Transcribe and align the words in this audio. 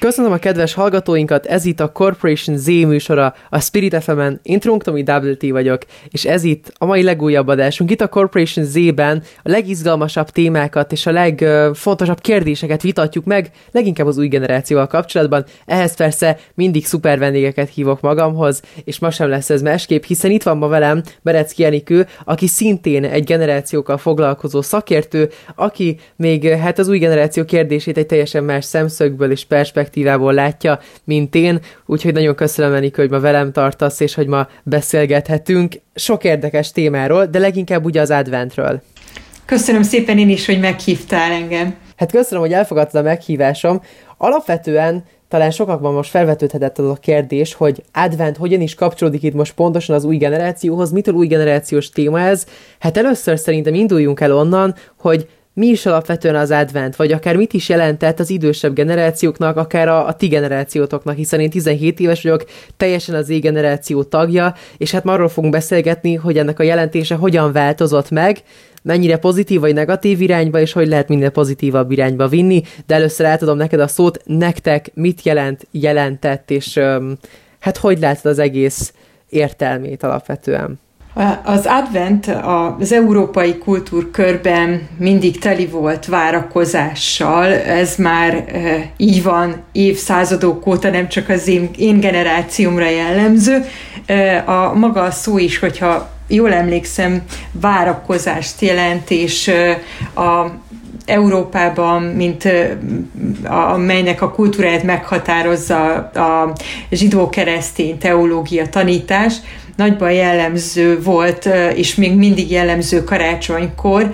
Köszönöm 0.00 0.32
a 0.32 0.36
kedves 0.36 0.74
hallgatóinkat, 0.74 1.46
ez 1.46 1.64
itt 1.64 1.80
a 1.80 1.92
Corporation 1.92 2.56
Z 2.56 2.66
műsora, 2.66 3.34
a 3.50 3.60
Spirit 3.60 4.02
FM-en, 4.02 4.40
én 4.42 4.60
Trunktomi 4.60 5.00
WT 5.00 5.50
vagyok, 5.50 5.82
és 6.08 6.24
ez 6.24 6.44
itt 6.44 6.72
a 6.78 6.84
mai 6.84 7.02
legújabb 7.02 7.48
adásunk. 7.48 7.90
Itt 7.90 8.00
a 8.00 8.08
Corporation 8.08 8.64
Z-ben 8.64 9.22
a 9.42 9.50
legizgalmasabb 9.50 10.30
témákat 10.30 10.92
és 10.92 11.06
a 11.06 11.10
legfontosabb 11.10 12.20
kérdéseket 12.20 12.82
vitatjuk 12.82 13.24
meg, 13.24 13.50
leginkább 13.72 14.06
az 14.06 14.18
új 14.18 14.28
generációval 14.28 14.86
kapcsolatban. 14.86 15.44
Ehhez 15.66 15.96
persze 15.96 16.38
mindig 16.54 16.86
szuper 16.86 17.18
vendégeket 17.18 17.68
hívok 17.68 18.00
magamhoz, 18.00 18.62
és 18.84 18.98
ma 18.98 19.10
sem 19.10 19.28
lesz 19.28 19.50
ez 19.50 19.62
másképp, 19.62 20.02
hiszen 20.02 20.30
itt 20.30 20.42
van 20.42 20.56
ma 20.56 20.68
velem 20.68 21.02
Berecki 21.22 21.64
Enikő, 21.64 22.06
aki 22.24 22.46
szintén 22.46 23.04
egy 23.04 23.24
generációkkal 23.24 23.98
foglalkozó 23.98 24.62
szakértő, 24.62 25.30
aki 25.54 25.98
még 26.16 26.48
hát 26.48 26.78
az 26.78 26.88
új 26.88 26.98
generáció 26.98 27.44
kérdését 27.44 27.98
egy 27.98 28.06
teljesen 28.06 28.44
más 28.44 28.64
szemszögből 28.64 29.30
és 29.30 29.44
perspektívából 29.44 29.86
perspektívából 29.88 30.32
látja, 30.32 30.78
mint 31.04 31.34
én, 31.34 31.60
úgyhogy 31.86 32.12
nagyon 32.12 32.34
köszönöm, 32.34 32.74
Enikő, 32.74 33.02
hogy 33.02 33.10
ma 33.10 33.20
velem 33.20 33.52
tartasz, 33.52 34.00
és 34.00 34.14
hogy 34.14 34.26
ma 34.26 34.48
beszélgethetünk 34.62 35.74
sok 35.94 36.24
érdekes 36.24 36.72
témáról, 36.72 37.26
de 37.26 37.38
leginkább 37.38 37.84
ugye 37.84 38.00
az 38.00 38.10
adventről. 38.10 38.82
Köszönöm 39.44 39.82
szépen 39.82 40.18
én 40.18 40.28
is, 40.28 40.46
hogy 40.46 40.60
meghívtál 40.60 41.32
engem. 41.32 41.74
Hát 41.96 42.10
köszönöm, 42.10 42.42
hogy 42.42 42.52
elfogadtad 42.52 43.00
a 43.00 43.08
meghívásom. 43.08 43.80
Alapvetően 44.16 45.04
talán 45.28 45.50
sokakban 45.50 45.92
most 45.92 46.10
felvetődhetett 46.10 46.78
az 46.78 46.88
a 46.88 46.94
kérdés, 46.94 47.54
hogy 47.54 47.82
advent 47.92 48.36
hogyan 48.36 48.60
is 48.60 48.74
kapcsolódik 48.74 49.22
itt 49.22 49.34
most 49.34 49.54
pontosan 49.54 49.94
az 49.96 50.04
új 50.04 50.16
generációhoz, 50.16 50.90
mitől 50.90 51.14
új 51.14 51.26
generációs 51.26 51.90
téma 51.90 52.20
ez? 52.20 52.46
Hát 52.78 52.96
először 52.96 53.38
szerintem 53.38 53.74
induljunk 53.74 54.20
el 54.20 54.32
onnan, 54.32 54.74
hogy 55.00 55.28
mi 55.58 55.66
is 55.66 55.86
alapvetően 55.86 56.34
az 56.34 56.50
advent, 56.50 56.96
vagy 56.96 57.12
akár 57.12 57.36
mit 57.36 57.52
is 57.52 57.68
jelentett 57.68 58.20
az 58.20 58.30
idősebb 58.30 58.74
generációknak, 58.74 59.56
akár 59.56 59.88
a, 59.88 60.06
a 60.06 60.12
ti 60.12 60.26
generációtoknak, 60.26 61.16
hiszen 61.16 61.40
én 61.40 61.50
17 61.50 62.00
éves 62.00 62.22
vagyok, 62.22 62.44
teljesen 62.76 63.14
az 63.14 63.26
Z-generáció 63.26 64.02
tagja, 64.02 64.54
és 64.76 64.90
hát 64.90 65.06
arról 65.06 65.28
fogunk 65.28 65.52
beszélgetni, 65.52 66.14
hogy 66.14 66.38
ennek 66.38 66.58
a 66.58 66.62
jelentése 66.62 67.14
hogyan 67.14 67.52
változott 67.52 68.10
meg, 68.10 68.38
mennyire 68.82 69.16
pozitív 69.16 69.60
vagy 69.60 69.74
negatív 69.74 70.20
irányba, 70.20 70.60
és 70.60 70.72
hogy 70.72 70.88
lehet 70.88 71.08
minél 71.08 71.30
pozitívabb 71.30 71.90
irányba 71.90 72.28
vinni, 72.28 72.62
de 72.86 72.94
először 72.94 73.26
átadom 73.26 73.56
neked 73.56 73.80
a 73.80 73.88
szót, 73.88 74.22
nektek 74.24 74.90
mit 74.94 75.22
jelent, 75.22 75.66
jelentett, 75.70 76.50
és 76.50 76.76
um, 76.76 77.18
hát 77.58 77.76
hogy 77.76 77.98
látod 77.98 78.30
az 78.30 78.38
egész 78.38 78.92
értelmét 79.28 80.02
alapvetően? 80.02 80.78
Az 81.44 81.66
advent 81.66 82.26
az 82.78 82.92
európai 82.92 83.58
kultúrkörben 83.58 84.88
mindig 84.98 85.38
teli 85.38 85.66
volt 85.66 86.06
várakozással, 86.06 87.52
ez 87.54 87.96
már 87.96 88.44
így 88.96 89.22
van 89.22 89.56
évszázadok 89.72 90.66
óta, 90.66 90.90
nem 90.90 91.08
csak 91.08 91.28
az 91.28 91.48
én, 91.48 91.70
én 91.76 92.00
generációmra 92.00 92.88
jellemző. 92.88 93.64
A 94.44 94.74
maga 94.74 95.02
a 95.02 95.10
szó 95.10 95.38
is, 95.38 95.58
hogyha 95.58 96.10
jól 96.28 96.52
emlékszem, 96.52 97.22
várakozást 97.52 98.60
jelent, 98.60 99.10
és 99.10 99.50
a 100.14 100.46
Európában, 101.06 102.02
mint 102.02 102.48
amelynek 103.44 104.22
a 104.22 104.30
kultúráját 104.30 104.82
meghatározza 104.82 105.94
a 105.96 106.52
zsidó-keresztény 106.90 107.98
teológia 107.98 108.68
tanítás, 108.68 109.34
nagyban 109.78 110.12
jellemző 110.12 111.02
volt, 111.02 111.48
és 111.74 111.94
még 111.94 112.14
mindig 112.14 112.50
jellemző 112.50 113.04
karácsonykor, 113.04 114.12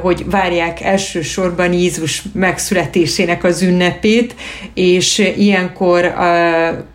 hogy 0.00 0.24
várják 0.30 0.80
elsősorban 0.80 1.72
Jézus 1.72 2.22
megszületésének 2.32 3.44
az 3.44 3.62
ünnepét, 3.62 4.34
és 4.74 5.18
ilyenkor 5.36 6.14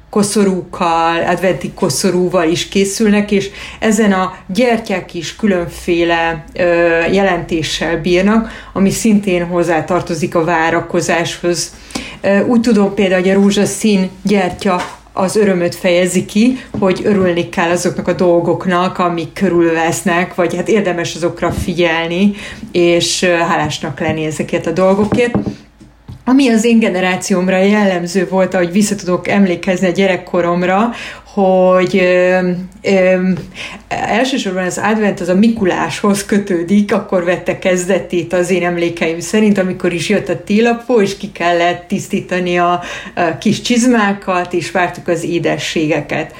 koszorúkkal, 0.10 1.24
adventi 1.24 1.72
koszorúval 1.76 2.50
is 2.50 2.68
készülnek, 2.68 3.32
és 3.32 3.50
ezen 3.80 4.12
a 4.12 4.38
gyertyák 4.48 5.14
is 5.14 5.36
különféle 5.36 6.44
ö, 6.54 6.64
jelentéssel 7.12 8.02
bírnak, 8.02 8.70
ami 8.74 8.90
szintén 8.90 9.46
hozzátartozik 9.46 10.36
a 10.36 10.44
várakozáshoz. 10.44 11.76
Ö, 12.22 12.46
úgy 12.46 12.62
tudom 12.62 12.94
például, 12.94 13.22
hogy 13.22 13.30
a 13.30 13.34
rózsaszín 13.34 14.10
gyertya 14.24 14.82
az 15.18 15.36
örömöt 15.36 15.76
fejezi 15.76 16.26
ki, 16.26 16.58
hogy 16.80 17.02
örülni 17.04 17.50
kell 17.50 17.70
azoknak 17.70 18.08
a 18.08 18.14
dolgoknak, 18.14 18.98
amik 18.98 19.34
körülvesznek, 19.34 20.36
vagy 20.36 20.56
hát 20.56 20.68
érdemes 20.68 21.16
azokra 21.16 21.52
figyelni, 21.52 22.32
és 22.72 23.24
hálásnak 23.24 24.00
lenni 24.00 24.26
ezeket 24.26 24.68
a 24.68 24.72
dolgokért. 24.72 25.36
Ami 26.26 26.50
az 26.50 26.64
én 26.64 26.80
generációmra 26.80 27.58
jellemző 27.58 28.28
volt, 28.30 28.54
ahogy 28.54 28.72
vissza 28.72 28.96
tudok 28.96 29.28
emlékezni 29.28 29.88
a 29.88 29.92
gyerekkoromra, 29.92 30.90
hogy 31.42 31.98
ö, 31.98 32.52
ö, 32.82 33.30
elsősorban 33.88 34.64
az 34.64 34.78
advent 34.84 35.20
az 35.20 35.30
a 35.30 35.36
Mikuláshoz 35.36 36.26
kötődik, 36.26 36.94
akkor 36.94 37.24
vette 37.24 37.60
kezdetét 37.60 38.34
az 38.34 38.50
én 38.50 38.66
emlékeim 38.66 39.20
szerint, 39.20 39.58
amikor 39.58 39.94
is 39.94 40.10
jött 40.10 40.30
a 40.30 40.44
télapó, 40.44 41.02
és 41.02 41.18
ki 41.18 41.32
kellett 41.32 41.88
tisztítani 41.88 42.58
a, 42.58 42.82
a 43.16 43.38
kis 43.40 43.62
csizmákat, 43.62 44.54
és 44.54 44.72
vártuk 44.72 45.08
az 45.08 45.24
édességeket. 45.24 46.34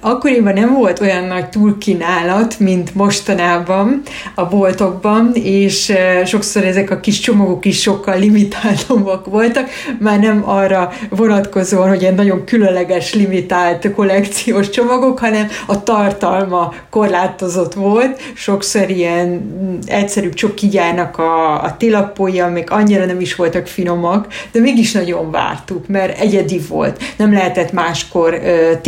Akkoriban 0.00 0.52
nem 0.52 0.74
volt 0.74 1.00
olyan 1.00 1.24
nagy 1.24 1.48
túlkínálat, 1.48 2.58
mint 2.58 2.94
mostanában 2.94 4.02
a 4.34 4.44
boltokban, 4.44 5.30
és 5.34 5.92
sokszor 6.24 6.64
ezek 6.64 6.90
a 6.90 7.00
kis 7.00 7.18
csomagok 7.18 7.64
is 7.64 7.80
sokkal 7.80 8.18
limitáltabbak 8.18 9.26
voltak, 9.26 9.68
már 9.98 10.18
nem 10.18 10.42
arra 10.48 10.92
vonatkozóan, 11.08 11.88
hogy 11.88 12.04
egy 12.04 12.14
nagyon 12.14 12.44
különleges, 12.44 13.14
limitált 13.14 13.92
kollekciós 13.94 14.70
csomagok, 14.70 15.18
hanem 15.18 15.48
a 15.66 15.82
tartalma 15.82 16.74
korlátozott 16.90 17.74
volt, 17.74 18.20
sokszor 18.34 18.90
ilyen 18.90 19.54
egyszerű 19.86 20.28
csokigyárnak 20.28 21.18
a, 21.18 21.62
a 21.62 21.76
tilapója, 21.76 22.48
még 22.48 22.70
annyira 22.70 23.04
nem 23.04 23.20
is 23.20 23.34
voltak 23.34 23.66
finomak, 23.66 24.26
de 24.52 24.60
mégis 24.60 24.92
nagyon 24.92 25.30
vártuk, 25.30 25.88
mert 25.88 26.20
egyedi 26.20 26.60
volt. 26.68 27.02
Nem 27.16 27.32
lehetett 27.32 27.72
máskor 27.72 28.34
uh, 28.34 28.80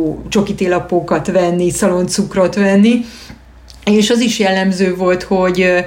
tilapó 0.00 0.22
csokitélapókat 0.28 1.30
venni, 1.30 1.70
szaloncukrot 1.70 2.54
venni, 2.54 3.04
és 3.84 4.10
az 4.10 4.20
is 4.20 4.38
jellemző 4.38 4.94
volt, 4.96 5.22
hogy 5.22 5.84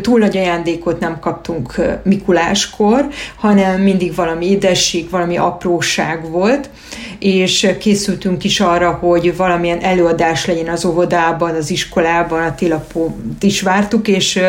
túl 0.00 0.18
nagy 0.18 0.36
ajándékot 0.36 1.00
nem 1.00 1.18
kaptunk 1.20 1.74
Mikuláskor, 2.02 3.08
hanem 3.36 3.80
mindig 3.80 4.14
valami 4.14 4.50
édesség, 4.50 5.10
valami 5.10 5.36
apróság 5.36 6.30
volt, 6.30 6.70
és 7.18 7.68
készültünk 7.78 8.44
is 8.44 8.60
arra, 8.60 8.90
hogy 8.90 9.36
valamilyen 9.36 9.80
előadás 9.80 10.46
legyen 10.46 10.68
az 10.68 10.84
óvodában, 10.84 11.54
az 11.54 11.70
iskolában, 11.70 12.42
a 12.42 12.54
tilapót 12.54 13.42
is 13.42 13.60
vártuk, 13.62 14.08
és 14.08 14.40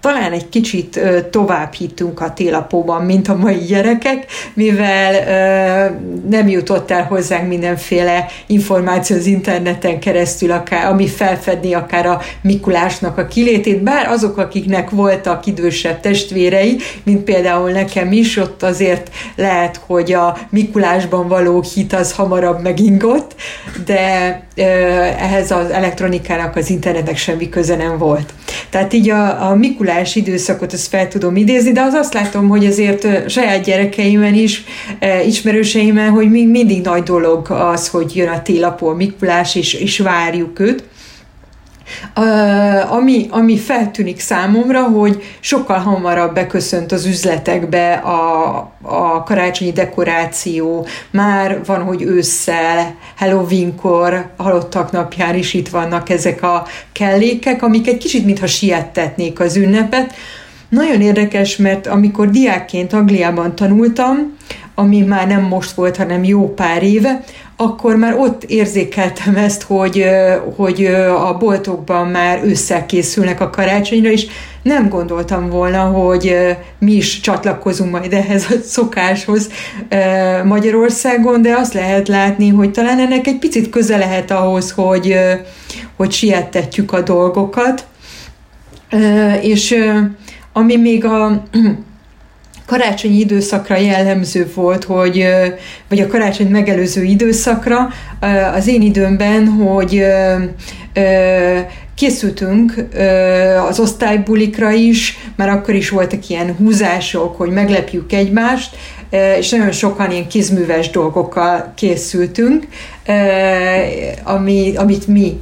talán 0.00 0.32
egy 0.32 0.48
kicsit 0.48 1.00
tovább 1.30 1.72
hittünk 1.72 2.20
a 2.20 2.32
télapóban, 2.32 3.04
mint 3.04 3.28
a 3.28 3.36
mai 3.36 3.58
gyerekek, 3.58 4.26
mivel 4.54 5.12
nem 6.28 6.48
jutott 6.48 6.90
el 6.90 7.02
hozzánk 7.02 7.48
mindenféle 7.48 8.26
információ 8.46 9.16
az 9.16 9.26
interneten 9.26 10.00
keresztül, 10.00 10.50
akár, 10.50 10.86
ami 10.86 11.08
felfedni 11.08 11.74
akár 11.74 12.06
a 12.06 12.20
Mikulásnak 12.42 13.18
a 13.18 13.26
kilétét, 13.26 13.82
bár 13.82 14.06
azok, 14.08 14.36
akiknek 14.38 14.90
voltak 14.90 15.46
idősebb 15.46 16.00
testvérei, 16.00 16.76
mint 17.02 17.24
például 17.24 17.70
nekem 17.70 18.12
is, 18.12 18.36
ott 18.36 18.62
azért 18.62 19.10
lehet, 19.36 19.80
hogy 19.86 20.12
a 20.12 20.38
Mikulásban 20.50 21.28
való 21.28 21.64
hit 21.74 21.92
az 21.92 22.12
hamarabb 22.12 22.62
megingott, 22.62 23.34
de 23.84 24.47
ehhez 24.58 25.50
az 25.50 25.70
elektronikának, 25.70 26.56
az 26.56 26.70
internetnek 26.70 27.16
semmi 27.16 27.48
köze 27.48 27.76
nem 27.76 27.98
volt. 27.98 28.32
Tehát 28.70 28.92
így 28.92 29.10
a, 29.10 29.50
a 29.50 29.54
Mikulás 29.54 30.16
időszakot 30.16 30.72
ezt 30.72 30.88
fel 30.88 31.08
tudom 31.08 31.36
idézni, 31.36 31.72
de 31.72 31.80
az 31.80 31.94
azt 31.94 32.14
látom, 32.14 32.48
hogy 32.48 32.66
azért 32.66 33.30
saját 33.30 33.64
gyerekeimen 33.64 34.34
is, 34.34 34.64
ismerőseimen, 35.26 36.10
hogy 36.10 36.30
mindig 36.30 36.82
nagy 36.82 37.02
dolog 37.02 37.50
az, 37.50 37.88
hogy 37.88 38.16
jön 38.16 38.28
a 38.28 38.42
télapó, 38.42 38.88
a 38.88 38.94
Mikulás, 38.94 39.54
és, 39.54 39.74
és 39.74 39.98
várjuk 39.98 40.60
őt. 40.60 40.87
Ami, 42.88 43.26
ami 43.30 43.58
feltűnik 43.58 44.20
számomra, 44.20 44.82
hogy 44.82 45.22
sokkal 45.40 45.78
hamarabb 45.78 46.34
beköszönt 46.34 46.92
az 46.92 47.06
üzletekbe 47.06 47.92
a, 47.92 48.56
a 48.82 49.22
karácsonyi 49.22 49.72
dekoráció, 49.72 50.86
már 51.10 51.60
van, 51.64 51.82
hogy 51.82 52.02
ősszel, 52.02 52.94
Halloweenkor, 53.16 54.30
halottak 54.36 54.92
napján 54.92 55.34
is 55.34 55.54
itt 55.54 55.68
vannak 55.68 56.10
ezek 56.10 56.42
a 56.42 56.66
kellékek, 56.92 57.62
amik 57.62 57.86
egy 57.88 57.98
kicsit 57.98 58.24
mintha 58.24 58.46
siettetnék 58.46 59.40
az 59.40 59.56
ünnepet. 59.56 60.14
Nagyon 60.68 61.00
érdekes, 61.00 61.56
mert 61.56 61.86
amikor 61.86 62.30
diákként 62.30 62.92
Angliában 62.92 63.54
tanultam, 63.54 64.36
ami 64.74 65.00
már 65.00 65.26
nem 65.26 65.42
most 65.42 65.70
volt, 65.70 65.96
hanem 65.96 66.24
jó 66.24 66.54
pár 66.54 66.82
éve, 66.82 67.24
akkor 67.60 67.96
már 67.96 68.14
ott 68.18 68.44
érzékeltem 68.44 69.36
ezt, 69.36 69.62
hogy, 69.62 70.04
hogy 70.56 70.84
a 71.26 71.36
boltokban 71.38 72.06
már 72.06 72.44
ősszel 72.44 72.86
készülnek 72.86 73.40
a 73.40 73.50
karácsonyra, 73.50 74.10
és 74.10 74.26
nem 74.62 74.88
gondoltam 74.88 75.48
volna, 75.48 75.80
hogy 75.80 76.36
mi 76.78 76.92
is 76.92 77.20
csatlakozunk 77.20 77.90
majd 77.90 78.12
ehhez 78.12 78.46
a 78.50 78.54
szokáshoz 78.64 79.48
Magyarországon, 80.44 81.42
de 81.42 81.54
azt 81.56 81.74
lehet 81.74 82.08
látni, 82.08 82.48
hogy 82.48 82.70
talán 82.70 82.98
ennek 82.98 83.26
egy 83.26 83.38
picit 83.38 83.70
köze 83.70 83.96
lehet 83.96 84.30
ahhoz, 84.30 84.70
hogy, 84.70 85.18
hogy 85.96 86.12
siettetjük 86.12 86.92
a 86.92 87.00
dolgokat. 87.00 87.86
És 89.40 89.74
ami 90.52 90.76
még 90.76 91.04
a 91.04 91.42
karácsonyi 92.68 93.18
időszakra 93.18 93.76
jellemző 93.76 94.50
volt, 94.54 94.84
hogy, 94.84 95.26
vagy 95.88 96.00
a 96.00 96.06
karácsony 96.06 96.46
megelőző 96.46 97.02
időszakra, 97.02 97.88
az 98.54 98.66
én 98.66 98.82
időmben, 98.82 99.46
hogy 99.46 100.04
készültünk 101.94 102.74
az 103.68 103.80
osztálybulikra 103.80 104.70
is, 104.70 105.18
mert 105.36 105.50
akkor 105.50 105.74
is 105.74 105.90
voltak 105.90 106.28
ilyen 106.28 106.54
húzások, 106.56 107.36
hogy 107.36 107.50
meglepjük 107.50 108.12
egymást, 108.12 108.76
és 109.10 109.50
nagyon 109.50 109.72
sokan 109.72 110.10
ilyen 110.10 110.28
kézműves 110.28 110.90
dolgokkal 110.90 111.72
készültünk, 111.74 112.66
ami, 114.22 114.72
amit 114.76 115.06
mi 115.06 115.40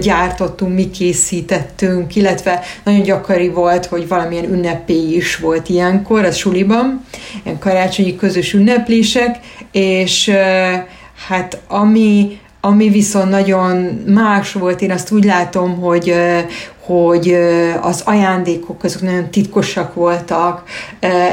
gyártottunk, 0.00 0.74
mi 0.74 0.90
készítettünk, 0.90 2.16
illetve 2.16 2.60
nagyon 2.84 3.02
gyakori 3.02 3.48
volt, 3.48 3.86
hogy 3.86 4.08
valamilyen 4.08 4.52
ünnepé 4.52 5.14
is 5.14 5.36
volt 5.36 5.68
ilyenkor 5.68 6.24
a 6.24 6.30
suliban, 6.30 7.04
ilyen 7.44 7.58
karácsonyi 7.58 8.16
közös 8.16 8.52
ünneplések, 8.52 9.38
és 9.72 10.30
hát 11.28 11.60
ami, 11.68 12.38
ami 12.60 12.88
viszont 12.88 13.30
nagyon 13.30 13.76
más 14.06 14.52
volt, 14.52 14.80
én 14.80 14.90
azt 14.90 15.12
úgy 15.12 15.24
látom, 15.24 15.80
hogy, 15.80 16.14
hogy 16.86 17.36
az 17.80 18.02
ajándékok 18.04 18.84
azok 18.84 19.02
nagyon 19.02 19.30
titkosak 19.30 19.94
voltak, 19.94 20.62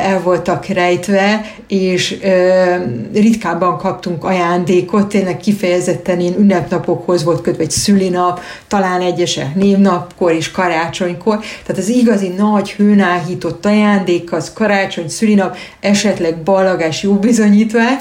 el 0.03 0.21
voltak 0.21 0.65
rejtve, 0.65 1.41
és 1.67 2.19
ritkábban 3.13 3.77
kaptunk 3.77 4.23
ajándékot, 4.23 5.07
tényleg 5.07 5.37
kifejezetten 5.37 6.19
én 6.19 6.33
ünnepnapokhoz 6.37 7.23
volt 7.23 7.41
kötve 7.41 7.63
egy 7.63 7.71
szülinap, 7.71 8.39
talán 8.67 9.01
egyesek 9.01 9.55
névnapkor 9.55 10.31
és 10.31 10.51
karácsonykor, 10.51 11.39
tehát 11.65 11.81
az 11.81 11.89
igazi 11.89 12.27
nagy 12.27 12.71
hőnáhított 12.71 13.65
ajándék 13.65 14.31
az 14.33 14.53
karácsony, 14.53 15.09
szülinap, 15.09 15.55
esetleg 15.79 16.37
ballagás, 16.37 17.03
jó 17.03 17.13
bizonyítvány, 17.13 17.97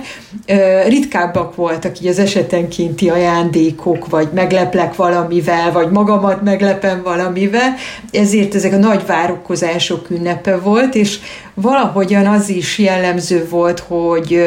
ritkábbak 0.87 1.55
voltak 1.55 2.01
így 2.01 2.07
az 2.07 2.19
esetenkénti 2.19 3.11
ajándékok, 3.11 4.09
vagy 4.09 4.29
megleplek 4.35 4.97
valamivel, 4.97 5.73
vagy 5.73 5.91
magamat 5.91 6.43
meglepem 6.43 7.03
valami 7.03 7.42
valamivel, 7.51 7.75
ezért 8.11 8.55
ezek 8.55 8.73
a 8.73 8.77
nagy 8.77 9.07
várokozások 9.07 10.11
ünnepe 10.11 10.57
volt, 10.57 10.95
és 10.95 11.19
valahogyan 11.55 12.27
az 12.27 12.49
is 12.49 12.79
jellemző 12.79 13.49
volt, 13.49 13.79
hogy 13.79 14.43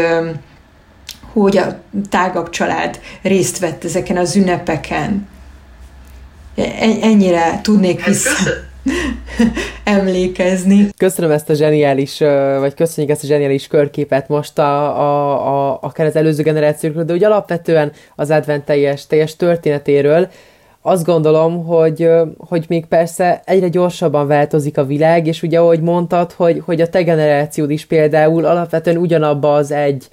hogy 1.34 1.58
a 1.58 1.80
tágabb 2.10 2.50
család 2.50 3.00
részt 3.22 3.60
vett 3.60 3.84
ezeken 3.84 4.18
az 4.18 4.36
ünnepeken. 4.36 5.28
Ennyire 7.02 7.60
tudnék 7.62 8.00
hát 8.00 8.08
vissza 8.08 8.50
emlékezni. 9.84 10.90
Köszönöm 10.98 11.32
ezt 11.32 11.50
a 11.50 11.54
zseniális, 11.54 12.20
vagy 12.60 12.74
köszönjük 12.74 13.14
ezt 13.14 13.24
a 13.24 13.28
zseniális 13.28 13.68
körképet 13.68 14.28
most 14.28 14.58
a, 14.58 15.00
a, 15.00 15.72
a, 15.72 15.80
akár 15.82 16.06
az 16.06 16.16
előző 16.16 16.44
generációkról, 16.44 17.04
de 17.04 17.14
úgy 17.14 17.24
alapvetően 17.24 17.92
az 18.16 18.30
advent 18.30 18.66
teljes, 18.66 19.08
teljes 19.08 19.36
történetéről 19.36 20.30
azt 20.88 21.06
gondolom, 21.06 21.66
hogy, 21.66 22.10
hogy 22.38 22.66
még 22.68 22.86
persze 22.86 23.42
egyre 23.46 23.68
gyorsabban 23.68 24.28
változik 24.28 24.78
a 24.78 24.86
világ, 24.86 25.28
és 25.28 25.44
ugye 25.44 25.60
ahogy 25.60 25.82
mondtad, 25.82 26.32
hogy, 26.32 26.62
hogy 26.66 26.82
a 26.82 26.90
te 26.90 27.02
generációd 27.02 27.72
is 27.72 27.86
például 27.86 28.46
alapvetően 28.46 28.98
ugyanabba 28.98 29.54
az 29.54 29.72
egy 29.72 30.08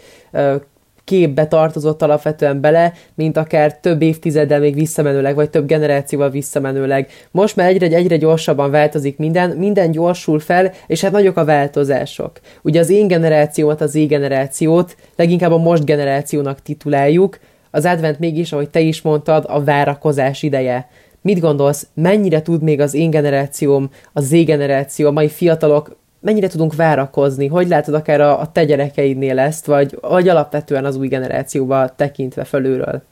képbe 1.05 1.47
tartozott 1.47 2.03
alapvetően 2.03 2.61
bele, 2.61 2.93
mint 3.15 3.37
akár 3.37 3.79
több 3.79 4.03
évtizeddel 4.03 4.61
még 4.61 4.75
visszamenőleg, 4.75 5.35
vagy 5.35 5.51
több 5.51 5.67
generációval 5.67 6.31
visszamenőleg. 6.31 7.09
Most 7.31 7.57
már 7.57 7.69
egyre, 7.69 7.87
egyre 7.87 8.17
gyorsabban 8.17 8.71
változik 8.71 9.19
minden, 9.19 9.51
minden 9.51 9.91
gyorsul 9.91 10.39
fel, 10.39 10.73
és 10.87 11.01
hát 11.01 11.13
nagyok 11.13 11.37
a 11.37 11.45
változások. 11.45 12.41
Ugye 12.63 12.81
az 12.81 12.91
én 12.91 13.07
generációmat, 13.07 13.81
az 13.81 13.95
én 13.95 14.07
generációt 14.07 14.97
leginkább 15.17 15.53
a 15.53 15.59
most 15.59 15.85
generációnak 15.85 16.63
tituláljuk, 16.63 17.39
az 17.75 17.85
advent 17.85 18.19
mégis, 18.19 18.53
ahogy 18.53 18.71
te 18.71 18.81
is 18.81 19.03
mondtad, 19.03 19.45
a 19.49 19.65
várakozás 19.65 20.43
ideje. 20.43 20.89
Mit 21.21 21.41
gondolsz, 21.41 21.87
mennyire 21.95 22.43
tud 22.43 22.63
még 22.63 22.81
az 22.81 22.95
én 22.95 23.11
generációm, 23.11 23.91
a 24.13 24.21
Z 24.21 24.31
generáció, 24.45 25.09
a 25.09 25.13
mai 25.13 25.29
fiatalok, 25.29 25.97
mennyire 26.21 26.49
tudunk 26.49 26.75
várakozni? 26.75 27.47
Hogy 27.47 27.69
látod 27.69 27.95
akár 27.95 28.21
a, 28.21 28.41
a 28.41 28.53
te 28.53 28.65
gyerekeidnél 28.65 29.39
ezt, 29.39 29.67
vagy, 29.67 29.99
vagy 30.01 30.29
alapvetően 30.29 30.85
az 30.85 30.97
új 30.97 31.09
generációba 31.09 31.95
tekintve 31.97 32.45
felülről? 32.45 33.03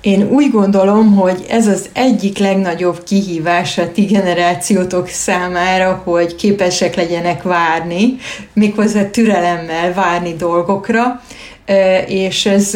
Én 0.00 0.28
úgy 0.30 0.50
gondolom, 0.50 1.14
hogy 1.14 1.44
ez 1.48 1.66
az 1.66 1.88
egyik 1.92 2.38
legnagyobb 2.38 3.02
kihívás 3.02 3.78
a 3.78 3.92
ti 3.92 4.04
generációtok 4.04 5.08
számára, 5.08 6.00
hogy 6.04 6.34
képesek 6.34 6.94
legyenek 6.94 7.42
várni, 7.42 8.16
méghozzá 8.52 9.10
türelemmel 9.10 9.94
várni 9.94 10.34
dolgokra, 10.34 11.20
és 12.06 12.46
ez 12.46 12.72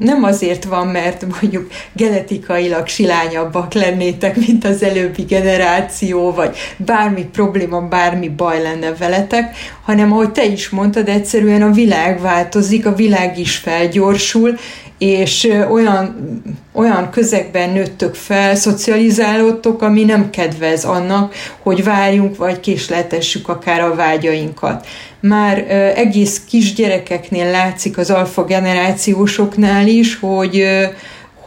nem 0.00 0.22
azért 0.22 0.64
van, 0.64 0.86
mert 0.86 1.24
mondjuk 1.40 1.70
genetikailag 1.92 2.86
silányabbak 2.86 3.72
lennétek, 3.72 4.36
mint 4.46 4.64
az 4.64 4.82
előbbi 4.82 5.22
generáció, 5.22 6.32
vagy 6.32 6.56
bármi 6.76 7.24
probléma, 7.24 7.80
bármi 7.80 8.28
baj 8.28 8.62
lenne 8.62 8.92
veletek, 8.98 9.56
hanem 9.82 10.12
ahogy 10.12 10.30
te 10.30 10.44
is 10.44 10.68
mondtad, 10.68 11.08
egyszerűen 11.08 11.62
a 11.62 11.70
világ 11.70 12.20
változik, 12.20 12.86
a 12.86 12.94
világ 12.94 13.38
is 13.38 13.56
felgyorsul, 13.56 14.58
és 14.98 15.48
olyan, 15.70 16.16
olyan 16.72 17.10
közegben 17.10 17.70
nőttök 17.70 18.14
fel, 18.14 18.54
szocializálódtok, 18.54 19.82
ami 19.82 20.04
nem 20.04 20.30
kedvez 20.30 20.84
annak, 20.84 21.34
hogy 21.62 21.84
várjunk, 21.84 22.36
vagy 22.36 22.60
késletessük 22.60 23.48
akár 23.48 23.80
a 23.80 23.94
vágyainkat. 23.94 24.86
Már 25.20 25.58
egész 25.96 26.42
kisgyerekeknél 26.48 27.50
látszik 27.50 27.98
az 27.98 28.10
alfa 28.10 28.44
generációsoknál 28.44 29.86
is, 29.86 30.18
hogy 30.20 30.66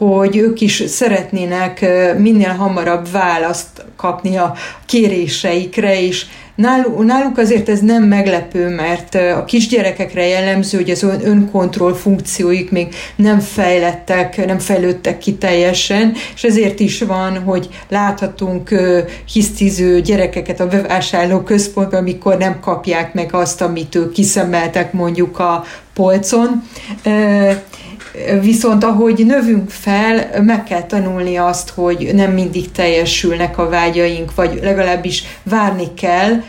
hogy 0.06 0.38
ők 0.38 0.62
is 0.62 0.84
szeretnének 0.88 1.86
minél 2.18 2.50
hamarabb 2.50 3.12
választ 3.12 3.81
kapni 4.02 4.38
a 4.38 4.54
kéréseikre, 4.86 6.02
és 6.02 6.26
Náluk, 6.56 7.38
azért 7.38 7.70
ez 7.70 7.80
nem 7.80 8.04
meglepő, 8.04 8.70
mert 8.70 9.16
a 9.16 9.46
kisgyerekekre 9.46 10.28
jellemző, 10.28 10.78
hogy 10.78 10.90
az 10.90 11.04
önkontroll 11.24 11.94
funkcióik 11.94 12.72
még 12.72 12.96
nem 13.16 13.40
fejlettek, 13.40 14.46
nem 14.46 14.60
fejlődtek 14.60 15.18
ki 15.18 15.34
teljesen, 15.34 16.14
és 16.36 16.44
ezért 16.44 16.80
is 16.80 17.02
van, 17.02 17.44
hogy 17.44 17.70
láthatunk 17.90 18.70
hisztiző 19.32 20.02
gyerekeket 20.02 20.60
a 20.60 20.68
bevásárló 20.68 21.40
központban, 21.40 22.00
amikor 22.00 22.38
nem 22.38 22.60
kapják 22.60 23.14
meg 23.14 23.34
azt, 23.34 23.62
amit 23.62 23.96
ők 23.96 24.12
kiszemeltek 24.12 24.94
mondjuk 24.94 25.40
a 25.40 25.64
polcon. 25.94 26.64
Viszont 28.42 28.84
ahogy 28.84 29.26
növünk 29.26 29.70
fel, 29.70 30.42
meg 30.44 30.64
kell 30.64 30.84
tanulni 30.84 31.38
azt, 31.38 31.70
hogy 31.70 32.10
nem 32.14 32.32
mindig 32.32 32.72
teljesülnek 32.72 33.58
a 33.58 33.70
vágyaink, 33.70 34.36
vagy 34.36 34.60
legalábbis 34.62 35.24
várni 35.44 35.94
kell 35.94 36.44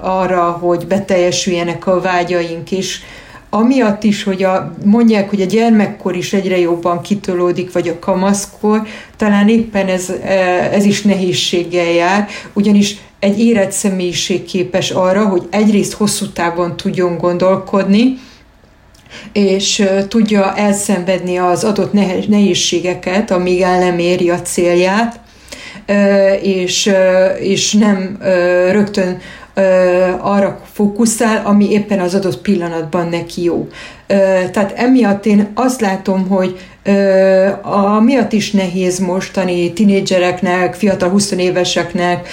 arra, 0.00 0.50
hogy 0.50 0.86
beteljesüljenek 0.86 1.86
a 1.86 2.00
vágyaink 2.00 2.70
is. 2.70 3.02
Amiatt 3.50 4.02
is, 4.04 4.22
hogy 4.22 4.42
a, 4.42 4.74
mondják, 4.84 5.30
hogy 5.30 5.40
a 5.40 5.46
gyermekkor 5.46 6.16
is 6.16 6.32
egyre 6.32 6.58
jobban 6.58 7.00
kitolódik, 7.00 7.72
vagy 7.72 7.88
a 7.88 7.98
kamaszkor, 7.98 8.82
talán 9.16 9.48
éppen 9.48 9.88
ez, 9.88 10.12
ez 10.72 10.84
is 10.84 11.02
nehézséggel 11.02 11.90
jár, 11.90 12.28
ugyanis 12.52 12.96
egy 13.18 13.40
érett 13.40 13.72
személyiség 13.72 14.44
képes 14.44 14.90
arra, 14.90 15.26
hogy 15.26 15.46
egyrészt 15.50 15.92
hosszú 15.92 16.32
távon 16.32 16.76
tudjon 16.76 17.18
gondolkodni, 17.18 18.18
és 19.32 19.84
tudja 20.08 20.54
elszenvedni 20.56 21.36
az 21.36 21.64
adott 21.64 21.92
nehézségeket, 22.28 23.30
amíg 23.30 23.60
el 23.60 23.78
nem 23.78 23.98
éri 23.98 24.30
a 24.30 24.42
célját, 24.42 25.20
és, 26.42 26.92
és 27.38 27.72
nem 27.72 28.18
rögtön 28.70 29.18
arra 30.20 30.60
fókuszál, 30.72 31.42
ami 31.44 31.70
éppen 31.70 32.00
az 32.00 32.14
adott 32.14 32.38
pillanatban 32.38 33.08
neki 33.08 33.42
jó. 33.42 33.68
Tehát 34.52 34.72
emiatt 34.76 35.26
én 35.26 35.50
azt 35.54 35.80
látom, 35.80 36.28
hogy 36.28 36.58
miatt 38.00 38.32
is 38.32 38.50
nehéz 38.50 38.98
mostani 38.98 39.72
tinédzsereknek, 39.72 40.74
fiatal 40.74 41.08
20 41.08 41.30
éveseknek 41.30 42.28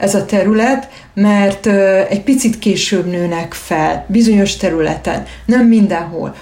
ez 0.00 0.14
a 0.14 0.24
terület, 0.24 0.88
mert 1.14 1.66
egy 2.08 2.22
picit 2.22 2.58
később 2.58 3.06
nőnek 3.06 3.52
fel, 3.52 4.04
bizonyos 4.08 4.56
területen, 4.56 5.24
nem 5.44 5.66
mindenhol. 5.66 6.34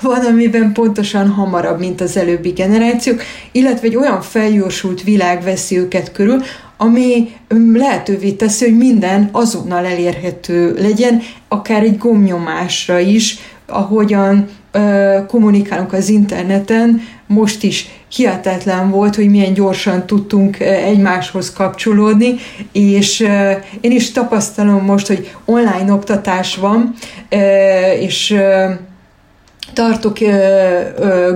Van, 0.00 0.24
amiben 0.28 0.72
pontosan 0.72 1.28
hamarabb, 1.28 1.78
mint 1.78 2.00
az 2.00 2.16
előbbi 2.16 2.50
generációk, 2.50 3.22
illetve 3.52 3.86
egy 3.86 3.96
olyan 3.96 4.22
felgyorsult 4.22 5.02
világ 5.02 5.42
veszi 5.42 5.78
őket 5.78 6.12
körül, 6.12 6.42
ami 6.76 7.32
lehetővé 7.74 8.30
teszi, 8.30 8.64
hogy 8.64 8.76
minden 8.76 9.28
azonnal 9.32 9.84
elérhető 9.84 10.74
legyen, 10.80 11.22
akár 11.48 11.82
egy 11.82 11.98
gomnyomásra 11.98 12.98
is, 12.98 13.38
ahogyan 13.66 14.48
ö, 14.72 15.18
kommunikálunk 15.28 15.92
az 15.92 16.08
interneten, 16.08 17.02
most 17.26 17.62
is 17.62 17.88
hihetetlen 18.14 18.90
volt, 18.90 19.14
hogy 19.14 19.30
milyen 19.30 19.54
gyorsan 19.54 20.06
tudtunk 20.06 20.60
egymáshoz 20.60 21.52
kapcsolódni, 21.52 22.34
és 22.72 23.20
én 23.80 23.90
is 23.90 24.12
tapasztalom 24.12 24.84
most, 24.84 25.06
hogy 25.06 25.34
online 25.44 25.92
oktatás 25.92 26.56
van, 26.56 26.94
és 28.00 28.36
tartok 29.72 30.18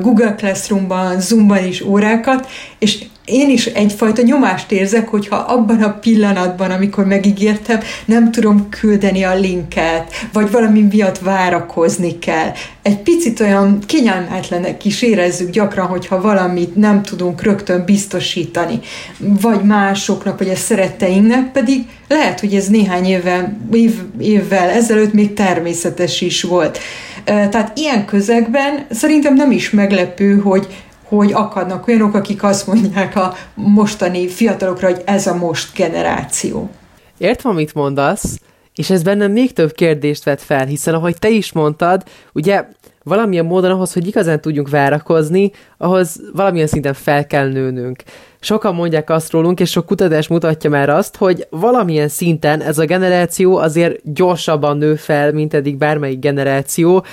Google 0.00 0.34
Classroomban, 0.34 1.20
Zoomban 1.20 1.64
is 1.64 1.80
órákat, 1.80 2.48
és 2.78 3.04
én 3.26 3.50
is 3.50 3.66
egyfajta 3.66 4.22
nyomást 4.22 4.72
érzek, 4.72 5.08
hogyha 5.08 5.36
abban 5.36 5.82
a 5.82 5.92
pillanatban, 5.92 6.70
amikor 6.70 7.04
megígértem, 7.04 7.80
nem 8.04 8.30
tudom 8.30 8.68
küldeni 8.68 9.24
a 9.24 9.34
linket, 9.34 10.12
vagy 10.32 10.50
valami 10.50 10.80
miatt 10.80 11.18
várakozni 11.18 12.18
kell. 12.18 12.52
Egy 12.82 12.98
picit 12.98 13.40
olyan 13.40 13.78
kényelmetlenek 13.86 14.84
is 14.84 15.02
érezzük 15.02 15.50
gyakran, 15.50 15.86
hogyha 15.86 16.20
valamit 16.20 16.76
nem 16.76 17.02
tudunk 17.02 17.42
rögtön 17.42 17.84
biztosítani, 17.84 18.80
vagy 19.18 19.62
másoknak, 19.62 20.38
vagy 20.38 20.48
a 20.48 20.56
szeretteinknek, 20.56 21.52
pedig 21.52 21.84
lehet, 22.08 22.40
hogy 22.40 22.54
ez 22.54 22.66
néhány 22.66 23.04
évvel, 23.04 23.56
év, 23.72 23.94
évvel 24.18 24.70
ezelőtt 24.70 25.12
még 25.12 25.32
természetes 25.32 26.20
is 26.20 26.42
volt. 26.42 26.78
Tehát 27.24 27.78
ilyen 27.78 28.04
közegben 28.04 28.86
szerintem 28.90 29.34
nem 29.34 29.50
is 29.50 29.70
meglepő, 29.70 30.38
hogy 30.38 30.66
hogy 31.08 31.32
akadnak 31.32 31.88
olyanok, 31.88 32.14
akik 32.14 32.42
azt 32.42 32.66
mondják 32.66 33.16
a 33.16 33.34
mostani 33.54 34.28
fiatalokra, 34.28 34.88
hogy 34.88 35.02
ez 35.04 35.26
a 35.26 35.34
most 35.34 35.74
generáció. 35.74 36.70
Értem, 37.18 37.50
amit 37.50 37.74
mondasz, 37.74 38.40
és 38.74 38.90
ez 38.90 39.02
bennem 39.02 39.32
még 39.32 39.52
több 39.52 39.72
kérdést 39.72 40.24
vet 40.24 40.42
fel, 40.42 40.64
hiszen 40.64 40.94
ahogy 40.94 41.18
te 41.18 41.28
is 41.28 41.52
mondtad, 41.52 42.02
ugye 42.32 42.64
valamilyen 43.06 43.44
módon 43.44 43.70
ahhoz, 43.70 43.92
hogy 43.92 44.06
igazán 44.06 44.40
tudjunk 44.40 44.68
várakozni, 44.68 45.50
ahhoz 45.78 46.20
valamilyen 46.32 46.66
szinten 46.66 46.94
fel 46.94 47.26
kell 47.26 47.48
nőnünk. 47.48 48.02
Sokan 48.40 48.74
mondják 48.74 49.10
azt 49.10 49.30
rólunk, 49.30 49.60
és 49.60 49.70
sok 49.70 49.86
kutatás 49.86 50.28
mutatja 50.28 50.70
már 50.70 50.88
azt, 50.88 51.16
hogy 51.16 51.46
valamilyen 51.50 52.08
szinten 52.08 52.60
ez 52.60 52.78
a 52.78 52.84
generáció 52.84 53.56
azért 53.56 54.12
gyorsabban 54.12 54.78
nő 54.78 54.94
fel, 54.94 55.32
mint 55.32 55.54
eddig 55.54 55.76
bármelyik 55.76 56.18
generáció. 56.18 57.04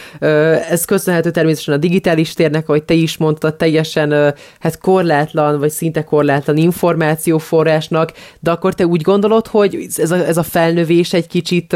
Ez 0.69 0.85
köszönhető 0.85 1.31
természetesen 1.31 1.73
a 1.73 1.77
digitális 1.77 2.33
térnek, 2.33 2.69
ahogy 2.69 2.83
te 2.83 2.93
is 2.93 3.17
mondtad, 3.17 3.55
teljesen 3.55 4.35
hát 4.59 4.77
korlátlan, 4.77 5.59
vagy 5.59 5.71
szinte 5.71 6.03
korlátlan 6.03 6.57
információforrásnak, 6.57 8.11
de 8.39 8.51
akkor 8.51 8.73
te 8.73 8.85
úgy 8.85 9.01
gondolod, 9.01 9.47
hogy 9.47 9.87
ez 9.97 10.11
a, 10.11 10.15
ez 10.15 10.37
a 10.37 10.43
felnövés 10.43 11.13
egy 11.13 11.27
kicsit 11.27 11.75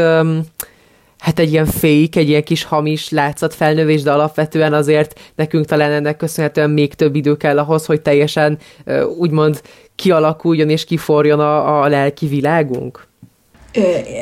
hát 1.18 1.38
egy 1.38 1.52
ilyen 1.52 1.66
fék, 1.66 2.16
egy 2.16 2.28
ilyen 2.28 2.44
kis 2.44 2.64
hamis 2.64 3.10
látszat 3.10 3.54
felnövés, 3.54 4.02
de 4.02 4.12
alapvetően 4.12 4.72
azért 4.72 5.20
nekünk 5.34 5.66
talán 5.66 5.90
ennek 5.90 6.16
köszönhetően 6.16 6.70
még 6.70 6.94
több 6.94 7.14
idő 7.14 7.36
kell 7.36 7.58
ahhoz, 7.58 7.86
hogy 7.86 8.00
teljesen 8.00 8.58
úgymond 9.18 9.60
kialakuljon 9.96 10.70
és 10.70 10.84
kiforjon 10.84 11.40
a, 11.40 11.82
a 11.82 11.88
lelki 11.88 12.26
világunk? 12.26 13.06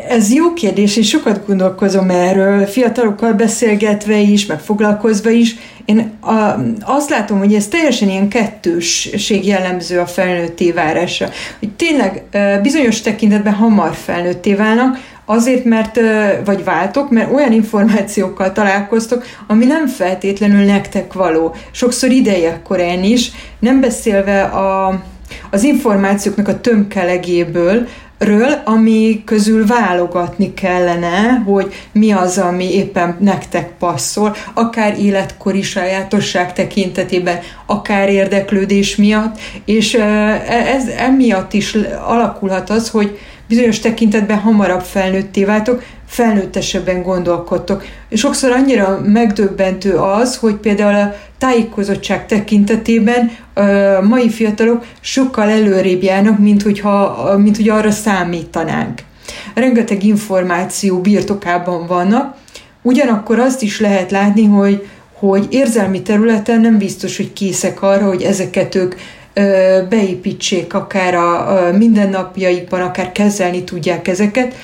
Ez 0.09 0.33
jó 0.33 0.53
kérdés, 0.53 0.97
és 0.97 1.09
sokat 1.09 1.47
gondolkozom 1.47 2.11
erről, 2.11 2.67
fiatalokkal 2.67 3.33
beszélgetve 3.33 4.19
is, 4.19 4.47
meg 4.47 4.61
foglalkozva 4.61 5.31
is. 5.31 5.57
Én 5.85 6.13
a, 6.21 6.57
azt 6.81 7.11
látom, 7.11 7.39
hogy 7.39 7.55
ez 7.55 7.69
teljesen 7.69 8.09
ilyen 8.09 8.29
kettősség 8.29 9.47
jellemző 9.47 9.99
a 9.99 10.07
felnőtté 10.07 10.73
várása. 10.73 11.29
Hogy 11.59 11.71
tényleg 11.71 12.23
bizonyos 12.63 13.01
tekintetben 13.01 13.55
hamar 13.55 13.95
felnőtté 13.95 14.55
válnak, 14.55 14.99
Azért, 15.29 15.65
mert, 15.65 16.01
vagy 16.45 16.65
váltok, 16.65 17.11
mert 17.11 17.33
olyan 17.33 17.53
információkkal 17.53 18.53
találkoztok, 18.53 19.25
ami 19.47 19.65
nem 19.65 19.87
feltétlenül 19.87 20.65
nektek 20.65 21.13
való. 21.13 21.55
Sokszor 21.71 22.11
idejekkorán 22.11 23.03
is, 23.03 23.31
nem 23.59 23.81
beszélve 23.81 24.43
a, 24.43 25.01
az 25.51 25.63
információknak 25.63 26.49
a 26.49 26.61
tömkelegéből, 26.61 27.87
ről, 28.19 28.63
ami 28.65 29.23
közül 29.25 29.67
válogatni 29.67 30.55
kellene, 30.55 31.43
hogy 31.45 31.75
mi 31.93 32.13
az, 32.13 32.39
ami 32.39 32.75
éppen 32.75 33.17
nektek 33.21 33.71
passzol, 33.79 34.37
akár 34.55 34.99
életkori 34.99 35.63
sajátosság 35.63 36.53
tekintetében, 36.53 37.39
akár 37.67 38.09
érdeklődés 38.09 38.97
miatt, 38.97 39.39
és 39.65 39.95
ez 40.49 40.87
emiatt 40.87 41.53
is 41.53 41.75
alakulhat 42.07 42.71
az, 42.71 42.89
hogy 42.89 43.19
bizonyos 43.49 43.79
tekintetben 43.79 44.39
hamarabb 44.39 44.81
felnőtté 44.83 45.45
váltok, 45.45 45.83
felnőttesebben 46.07 47.03
gondolkodtok. 47.03 47.85
És 48.09 48.21
sokszor 48.21 48.51
annyira 48.51 49.01
megdöbbentő 49.05 49.95
az, 49.95 50.37
hogy 50.37 50.55
például 50.55 50.95
a 50.95 51.15
tájékozottság 51.39 52.27
tekintetében 52.27 53.31
a 53.55 53.61
mai 54.03 54.31
fiatalok 54.31 54.85
sokkal 55.01 55.49
előrébb 55.49 56.03
járnak, 56.03 56.39
mint, 56.39 56.63
hogyha, 56.63 57.35
mint 57.39 57.57
hogy 57.57 57.69
arra 57.69 57.91
számítanánk. 57.91 59.01
Rengeteg 59.55 60.05
információ 60.05 61.01
birtokában 61.01 61.87
vannak, 61.87 62.37
ugyanakkor 62.83 63.39
azt 63.39 63.63
is 63.63 63.81
lehet 63.81 64.11
látni, 64.11 64.45
hogy, 64.45 64.87
hogy 65.13 65.47
érzelmi 65.51 66.03
területen 66.03 66.61
nem 66.61 66.79
biztos, 66.79 67.17
hogy 67.17 67.33
készek 67.33 67.83
arra, 67.83 68.07
hogy 68.07 68.23
ezeket 68.23 68.75
ők 68.75 68.95
beépítsék 69.89 70.75
akár 70.75 71.15
a, 71.15 71.71
mindennapjaikban, 71.73 72.81
akár 72.81 73.13
kezelni 73.13 73.65
tudják 73.65 74.09
ezeket, 74.09 74.55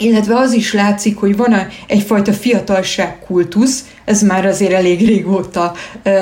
illetve 0.00 0.34
az 0.34 0.52
is 0.52 0.72
látszik, 0.72 1.16
hogy 1.16 1.36
van 1.36 1.68
egyfajta 1.86 2.32
fiatalságkultusz, 2.32 3.84
ez 4.04 4.22
már 4.22 4.46
azért 4.46 4.72
elég 4.72 5.06
régóta 5.06 5.72
e, 6.02 6.12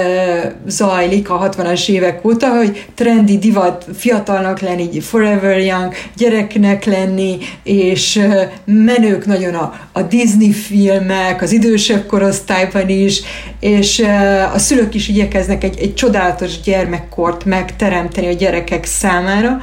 zajlik, 0.66 1.30
a 1.30 1.50
60-as 1.50 1.88
évek 1.88 2.25
óta, 2.25 2.56
hogy 2.56 2.87
trendi 2.94 3.38
divat 3.38 3.87
fiatalnak 3.97 4.61
lenni, 4.61 5.00
forever 5.00 5.58
young, 5.58 5.92
gyereknek 6.16 6.85
lenni, 6.85 7.38
és 7.62 8.16
e, 8.16 8.52
menők 8.64 9.26
nagyon 9.26 9.54
a, 9.54 9.80
a 9.92 10.02
Disney 10.02 10.52
filmek, 10.52 11.42
az 11.42 11.52
idősebb 11.52 12.06
korosztályban 12.06 12.88
is, 12.88 13.23
és 13.61 13.99
e, 13.99 14.50
a 14.52 14.58
szülők 14.58 14.94
is 14.94 15.08
igyekeznek 15.08 15.64
egy, 15.64 15.78
egy 15.80 15.94
csodálatos 15.94 16.61
gyermekkort 16.61 17.44
megteremteni 17.44 18.26
a 18.26 18.32
gyerekek 18.32 18.85
számára, 18.85 19.61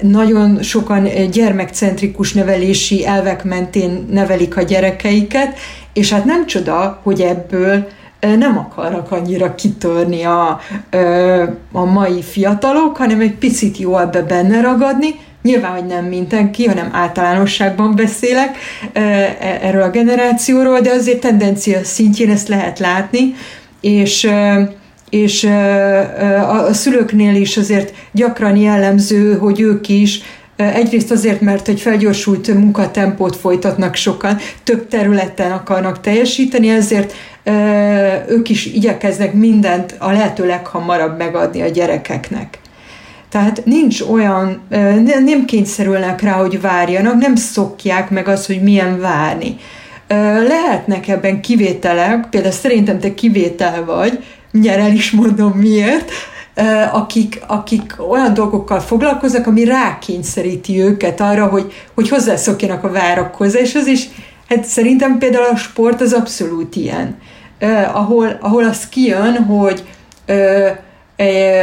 nagyon 0.00 0.62
sokan 0.62 1.08
gyermekcentrikus 1.30 2.32
nevelési 2.32 3.06
elvek 3.06 3.44
mentén 3.44 4.06
nevelik 4.10 4.56
a 4.56 4.62
gyerekeiket, 4.62 5.58
és 5.92 6.12
hát 6.12 6.24
nem 6.24 6.46
csoda, 6.46 7.00
hogy 7.02 7.20
ebből 7.20 7.88
nem 8.20 8.58
akarnak 8.58 9.12
annyira 9.12 9.54
kitörni 9.54 10.22
a, 10.22 10.60
a 11.72 11.84
mai 11.84 12.22
fiatalok, 12.22 12.96
hanem 12.96 13.20
egy 13.20 13.34
picit 13.34 13.78
jó 13.78 13.98
ebbe 13.98 14.22
benne 14.22 14.60
ragadni, 14.60 15.14
Nyilván, 15.42 15.72
hogy 15.72 15.86
nem 15.86 16.04
mindenki, 16.04 16.66
hanem 16.66 16.88
általánosságban 16.92 17.94
beszélek 17.96 18.56
e, 18.92 19.00
erről 19.40 19.82
a 19.82 19.90
generációról, 19.90 20.80
de 20.80 20.90
azért 20.90 21.20
tendencia 21.20 21.84
szintjén 21.84 22.30
ezt 22.30 22.48
lehet 22.48 22.78
látni, 22.78 23.34
és 23.80 24.30
és 25.10 25.44
a 26.48 26.72
szülőknél 26.72 27.34
is 27.34 27.56
azért 27.56 27.94
gyakran 28.12 28.56
jellemző, 28.56 29.36
hogy 29.36 29.60
ők 29.60 29.88
is 29.88 30.20
Egyrészt 30.56 31.10
azért, 31.10 31.40
mert 31.40 31.68
egy 31.68 31.80
felgyorsult 31.80 32.54
munkatempót 32.54 33.36
folytatnak 33.36 33.94
sokan, 33.94 34.36
több 34.64 34.88
területen 34.88 35.52
akarnak 35.52 36.00
teljesíteni, 36.00 36.68
ezért 36.68 37.14
ők 38.28 38.48
is 38.48 38.66
igyekeznek 38.66 39.32
mindent 39.32 39.94
a 39.98 40.10
lehető 40.10 40.46
leghamarabb 40.46 41.18
megadni 41.18 41.62
a 41.62 41.68
gyerekeknek. 41.68 42.58
Tehát 43.28 43.64
nincs 43.64 44.00
olyan, 44.00 44.60
nem 45.24 45.44
kényszerülnek 45.46 46.22
rá, 46.22 46.32
hogy 46.32 46.60
várjanak, 46.60 47.20
nem 47.20 47.36
szokják 47.36 48.10
meg 48.10 48.28
azt, 48.28 48.46
hogy 48.46 48.62
milyen 48.62 49.00
várni. 49.00 49.56
Lehetnek 50.48 51.08
ebben 51.08 51.40
kivételek, 51.40 52.26
például 52.30 52.52
szerintem 52.52 52.98
te 52.98 53.14
kivétel 53.14 53.84
vagy, 53.84 54.24
mindjárt 54.50 54.80
el 54.80 54.92
is 54.92 55.10
mondom 55.10 55.50
miért, 55.50 56.10
akik, 56.92 57.40
akik 57.46 57.94
olyan 58.10 58.34
dolgokkal 58.34 58.80
foglalkoznak, 58.80 59.46
ami 59.46 59.64
rákényszeríti 59.64 60.80
őket 60.80 61.20
arra, 61.20 61.46
hogy, 61.46 61.72
hogy 61.94 62.08
hozzászokjanak 62.08 62.84
a 62.84 62.90
várakozáshoz, 62.90 63.86
és 63.86 64.04
hát 64.48 64.64
szerintem 64.64 65.18
például 65.18 65.44
a 65.52 65.56
sport 65.56 66.00
az 66.00 66.12
abszolút 66.12 66.76
ilyen, 66.76 67.16
ahol, 67.92 68.38
ahol 68.40 68.64
az 68.64 68.88
kijön, 68.88 69.36
hogy 69.36 69.84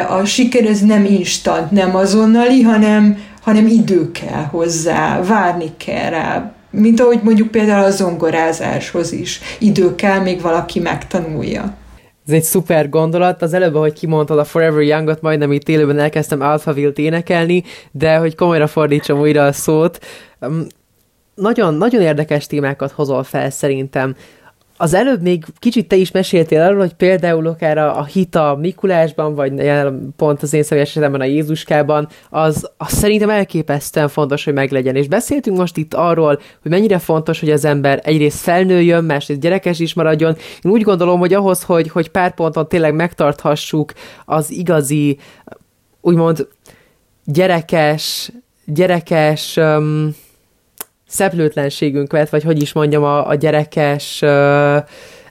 a 0.10 0.26
siker 0.26 0.66
ez 0.66 0.80
nem 0.80 1.06
instant, 1.06 1.72
nem 1.72 1.96
azonnali, 1.96 2.62
hanem, 2.62 3.18
hanem 3.42 3.68
idő 3.68 4.12
kell 4.12 4.44
hozzá, 4.44 5.22
várni 5.22 5.72
kell 5.78 6.10
rá, 6.10 6.52
mint 6.72 7.00
ahogy 7.00 7.20
mondjuk 7.24 7.52
például 7.52 7.86
a 7.86 7.92
zongorázáshoz 7.92 9.12
is. 9.12 9.40
Idő 9.60 9.96
kell, 9.96 10.20
még 10.20 10.42
valaki 10.42 10.80
megtanulja. 10.80 11.74
Ez 12.28 12.34
egy 12.34 12.44
szuper 12.44 12.90
gondolat. 12.90 13.42
Az 13.42 13.54
előbb, 13.54 13.76
hogy 13.76 13.94
kimondtad 13.94 14.40
a 14.40 14.44
Forever 14.44 14.82
Young-ot, 14.82 15.22
majdnem 15.22 15.52
itt 15.52 15.70
élőben 15.70 16.00
elkezdtem 16.00 16.42
Alphaville-t 16.42 16.98
énekelni, 16.98 17.64
de 17.92 18.18
hogy 18.18 18.36
komolyra 18.36 18.68
fordítsam 18.68 19.20
újra 19.20 19.46
a 19.46 19.52
szót, 19.52 20.06
nagyon, 21.36 21.74
nagyon 21.74 22.02
érdekes 22.02 22.48
témákat 22.48 22.92
hozol 22.92 23.24
fel 23.24 23.50
szerintem. 23.50 24.16
Az 24.78 24.94
előbb 24.94 25.22
még 25.22 25.46
kicsit 25.60 25.88
te 25.88 25.96
is 25.96 26.12
meséltél 26.12 26.62
arról, 26.62 26.80
hogy 26.80 26.94
például 26.94 27.48
akár 27.48 27.78
a, 27.78 28.00
a 28.00 28.04
hita 28.04 28.58
Mikulásban, 28.60 29.36
vagy 29.36 29.72
pont 30.16 30.42
az 30.42 30.54
én 30.54 30.64
személyes 30.64 30.90
esetemben 30.90 31.22
a 31.22 31.26
Jézuskában, 31.26 32.08
az, 32.30 32.70
az 32.78 32.92
szerintem 32.92 33.30
elképesztően 33.30 34.08
fontos, 34.08 34.44
hogy 34.44 34.54
meglegyen. 34.54 34.96
És 34.96 35.08
beszéltünk 35.08 35.58
most 35.58 35.78
itt 35.78 35.94
arról, 35.94 36.40
hogy 36.62 36.72
mennyire 36.72 37.00
fontos, 37.00 37.40
hogy 37.40 37.50
az 37.50 37.66
ember 37.66 38.02
egyrészt 38.04 38.38
felnőjön, 38.38 39.04
másrészt 39.04 39.40
gyerekes 39.40 39.80
is 39.80 39.94
maradjon. 39.94 40.36
Én 40.62 40.72
úgy 40.72 40.82
gondolom, 40.82 41.20
hogy 41.20 41.34
ahhoz, 41.34 41.64
hogy, 41.64 41.90
hogy 41.90 42.10
pár 42.10 42.34
ponton 42.34 42.68
tényleg 42.68 42.94
megtarthassuk 42.94 43.94
az 44.26 44.52
igazi, 44.52 45.18
úgymond 46.02 46.48
gyerekes, 47.26 48.32
gyerekes 48.66 49.58
um, 49.58 50.16
szeplőtlenségünket, 51.16 52.30
vagy 52.30 52.44
hogy 52.44 52.62
is 52.62 52.74
mondjam, 52.74 53.04
a, 53.04 53.28
a 53.28 53.36
gyerekes 53.36 54.22
uh, 54.22 54.78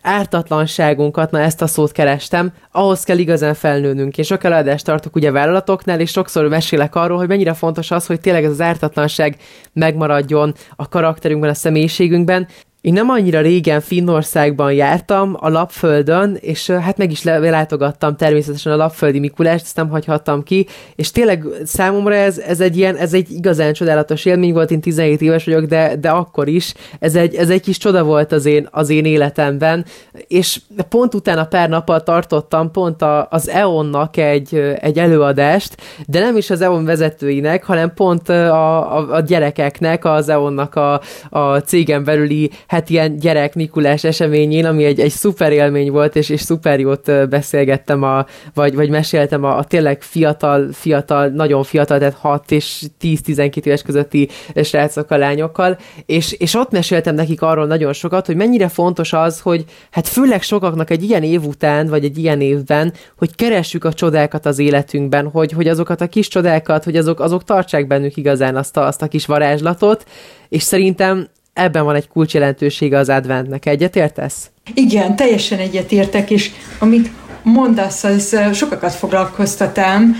ártatlanságunkat, 0.03 1.31
na 1.31 1.41
ezt 1.41 1.63
a 1.63 1.67
szót 1.67 1.93
kerestem, 1.93 2.53
ahhoz 2.73 3.05
kell 3.05 3.19
igazán 3.19 3.55
felnőnünk. 3.55 4.19
Én 4.19 4.25
sok 4.25 4.45
eladást 4.45 4.85
tartok 4.85 5.17
ugye 5.17 5.31
vállalatoknál, 5.31 6.01
és 6.01 6.11
sokszor 6.11 6.49
mesélek 6.49 6.95
arról, 6.95 7.19
hogy 7.19 7.29
mennyire 7.29 7.55
fontos 7.55 7.91
az, 7.91 8.07
hogy 8.07 8.21
tényleg 8.21 8.45
ez 8.45 8.51
az 8.51 8.61
ártatlanság 8.61 9.37
megmaradjon 9.73 10.55
a 10.77 10.89
karakterünkben, 10.89 11.51
a 11.51 11.55
személyiségünkben, 11.55 12.49
én 12.85 12.93
nem 12.93 13.09
annyira 13.11 13.41
régen 13.41 13.81
Finnországban 13.81 14.73
jártam 14.73 15.37
a 15.41 15.49
Lapföldön, 15.49 16.37
és 16.41 16.71
hát 16.71 16.97
meg 16.97 17.11
is 17.11 17.23
látogattam 17.23 18.17
természetesen 18.17 18.73
a 18.73 18.77
Lapföldi 18.77 19.19
Mikulást, 19.19 19.65
ezt 19.65 19.77
nem 19.77 19.89
hagyhattam 19.89 20.43
ki, 20.43 20.67
és 20.95 21.11
tényleg 21.11 21.45
számomra 21.65 22.15
ez, 22.15 22.39
ez 22.39 22.61
egy 22.61 22.77
ilyen, 22.77 22.97
ez 22.97 23.15
egy 23.15 23.31
igazán 23.31 23.73
csodálatos 23.73 24.25
élmény 24.25 24.53
volt, 24.53 24.71
én 24.71 24.81
17 24.81 25.21
éves 25.21 25.45
vagyok, 25.45 25.65
de, 25.65 25.97
de 25.97 26.11
akkor 26.11 26.49
is, 26.49 26.75
ez 26.99 27.15
egy, 27.15 27.35
ez 27.35 27.51
egy 27.51 27.61
kis 27.61 27.79
csoda 27.79 28.03
volt 28.03 28.33
az 28.33 28.47
én, 28.47 28.69
az 28.71 28.91
én 28.91 29.05
életemben, 29.05 29.85
és 30.27 30.61
pont 30.89 31.15
utána 31.15 31.45
pár 31.45 31.69
nappal 31.69 32.03
tartottam 32.03 32.71
pont 32.71 33.03
a, 33.03 33.27
az 33.31 33.49
EON-nak 33.49 34.17
egy, 34.17 34.55
egy 34.81 34.99
előadást, 34.99 35.77
de 36.07 36.21
nem 36.21 36.37
is 36.37 36.51
az 36.51 36.61
EON 36.61 36.85
vezetőinek, 36.85 37.65
hanem 37.65 37.95
pont 37.95 38.29
a, 38.29 38.97
a, 38.97 39.15
a 39.15 39.21
gyerekeknek, 39.21 40.05
az 40.05 40.29
EON-nak 40.29 40.75
a, 40.75 41.01
a 41.31 41.59
cégen 41.59 42.05
belüli 42.05 42.51
hát 42.75 42.91
ilyen 42.91 43.17
gyerek 43.17 43.55
Mikulás 43.55 44.05
eseményén, 44.05 44.65
ami 44.65 44.85
egy, 44.85 45.01
egy 45.01 45.11
szuper 45.11 45.53
élmény 45.53 45.91
volt, 45.91 46.17
és, 46.17 46.29
és 46.29 46.41
szuper 46.41 46.81
jót 46.81 47.29
beszélgettem, 47.29 48.03
a, 48.03 48.27
vagy, 48.55 48.75
vagy 48.75 48.89
meséltem 48.89 49.45
a, 49.45 49.59
a 49.59 49.65
tényleg 49.65 50.03
fiatal, 50.03 50.69
fiatal, 50.73 51.29
nagyon 51.29 51.63
fiatal, 51.63 51.99
tehát 51.99 52.15
6 52.15 52.51
és 52.51 52.83
10-12 53.01 53.65
éves 53.65 53.83
közötti 53.83 54.29
srácokkal, 54.63 55.19
lányokkal, 55.19 55.79
és, 56.07 56.33
és 56.33 56.55
ott 56.55 56.71
meséltem 56.71 57.15
nekik 57.15 57.43
arról 57.43 57.67
nagyon 57.67 57.93
sokat, 57.93 58.27
hogy 58.27 58.37
mennyire 58.37 58.69
fontos 58.69 59.13
az, 59.13 59.41
hogy 59.41 59.65
hát 59.91 60.09
főleg 60.09 60.43
sokaknak 60.43 60.91
egy 60.91 61.03
ilyen 61.03 61.23
év 61.23 61.45
után, 61.47 61.87
vagy 61.87 62.05
egy 62.05 62.19
ilyen 62.19 62.41
évben, 62.41 62.93
hogy 63.19 63.35
keressük 63.35 63.85
a 63.85 63.93
csodákat 63.93 64.47
az 64.47 64.59
életünkben, 64.59 65.29
hogy, 65.29 65.53
hogy 65.53 65.69
azokat 65.69 66.01
a 66.01 66.09
kis 66.09 66.29
csodákat, 66.29 66.85
hogy 66.85 66.97
azok, 66.97 67.21
azok 67.21 67.45
tartsák 67.45 67.87
bennük 67.87 68.17
igazán 68.17 68.57
azt 68.57 68.77
a, 68.77 68.87
azt 68.87 69.03
a 69.03 69.09
kis 69.09 69.27
varázslatot, 69.27 70.05
és 70.49 70.63
szerintem 70.63 71.29
ebben 71.55 71.85
van 71.85 71.95
egy 71.95 72.09
kulcsjelentősége 72.09 72.99
az 72.99 73.09
adventnek. 73.09 73.67
Egyetértesz? 73.67 74.51
Igen, 74.75 75.17
teljesen 75.17 75.59
egyetértek, 75.59 76.31
és 76.31 76.51
amit 76.79 77.11
mondasz, 77.43 78.05
az 78.05 78.37
sokakat 78.53 78.93
foglalkoztatám, 78.93 80.17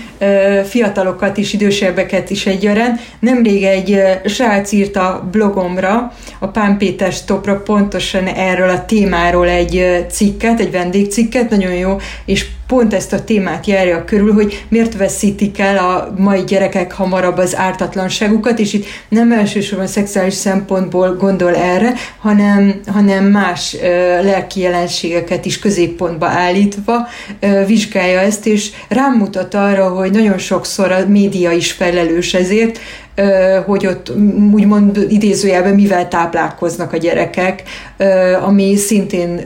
fiatalokat 0.63 1.37
is, 1.37 1.53
idősebbeket 1.53 2.29
is 2.29 2.45
egyaránt. 2.45 2.99
Nemrég 3.19 3.63
egy 3.63 4.01
srác 4.25 4.71
írt 4.71 4.95
a 4.95 5.27
blogomra, 5.31 6.13
a 6.39 6.47
Pán 6.47 6.77
Péter 6.77 7.11
Stopra 7.11 7.61
pontosan 7.61 8.27
erről 8.27 8.69
a 8.69 8.85
témáról 8.85 9.47
egy 9.47 10.05
cikket, 10.09 10.59
egy 10.59 10.71
vendégcikket, 10.71 11.49
nagyon 11.49 11.73
jó, 11.73 11.97
és 12.25 12.45
pont 12.67 12.93
ezt 12.93 13.13
a 13.13 13.23
témát 13.23 13.65
járja 13.65 14.05
körül, 14.05 14.33
hogy 14.33 14.65
miért 14.69 14.97
veszítik 14.97 15.59
el 15.59 15.77
a 15.77 16.13
mai 16.17 16.43
gyerekek 16.43 16.91
hamarabb 16.91 17.37
az 17.37 17.55
ártatlanságukat, 17.55 18.59
és 18.59 18.73
itt 18.73 18.85
nem 19.09 19.31
elsősorban 19.31 19.87
szexuális 19.87 20.33
szempontból 20.33 21.15
gondol 21.15 21.55
erre, 21.55 21.93
hanem, 22.19 22.79
hanem 22.87 23.25
más 23.25 23.75
ö, 23.81 23.87
lelki 24.23 24.59
jelenségeket 24.59 25.45
is 25.45 25.59
középpontba 25.59 26.25
állítva 26.25 27.07
ö, 27.39 27.65
vizsgálja 27.65 28.19
ezt, 28.19 28.45
és 28.45 28.69
rámutat 28.87 29.53
arra, 29.53 29.89
hogy 29.89 30.11
nagyon 30.11 30.37
sokszor 30.37 30.91
a 30.91 31.07
média 31.07 31.51
is 31.51 31.71
felelős 31.71 32.33
ezért, 32.33 32.79
hogy 33.65 33.87
ott 33.87 34.11
úgymond 34.53 35.05
idézőjelben 35.09 35.73
mivel 35.73 36.07
táplálkoznak 36.07 36.93
a 36.93 36.97
gyerekek, 36.97 37.63
ami 38.41 38.75
szintén 38.75 39.37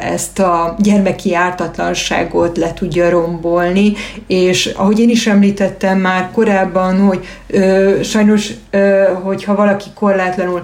ezt 0.00 0.38
a 0.38 0.76
gyermeki 0.78 1.34
ártatlanságot 1.34 2.56
le 2.56 2.72
tudja 2.72 3.10
rombolni, 3.10 3.92
és 4.26 4.66
ahogy 4.66 4.98
én 4.98 5.10
is 5.10 5.26
említettem 5.26 5.98
már 5.98 6.30
korábban, 6.32 7.00
hogy 7.00 7.24
sajnos, 8.02 8.50
hogyha 9.22 9.54
valaki 9.54 9.88
korlátlanul 9.94 10.62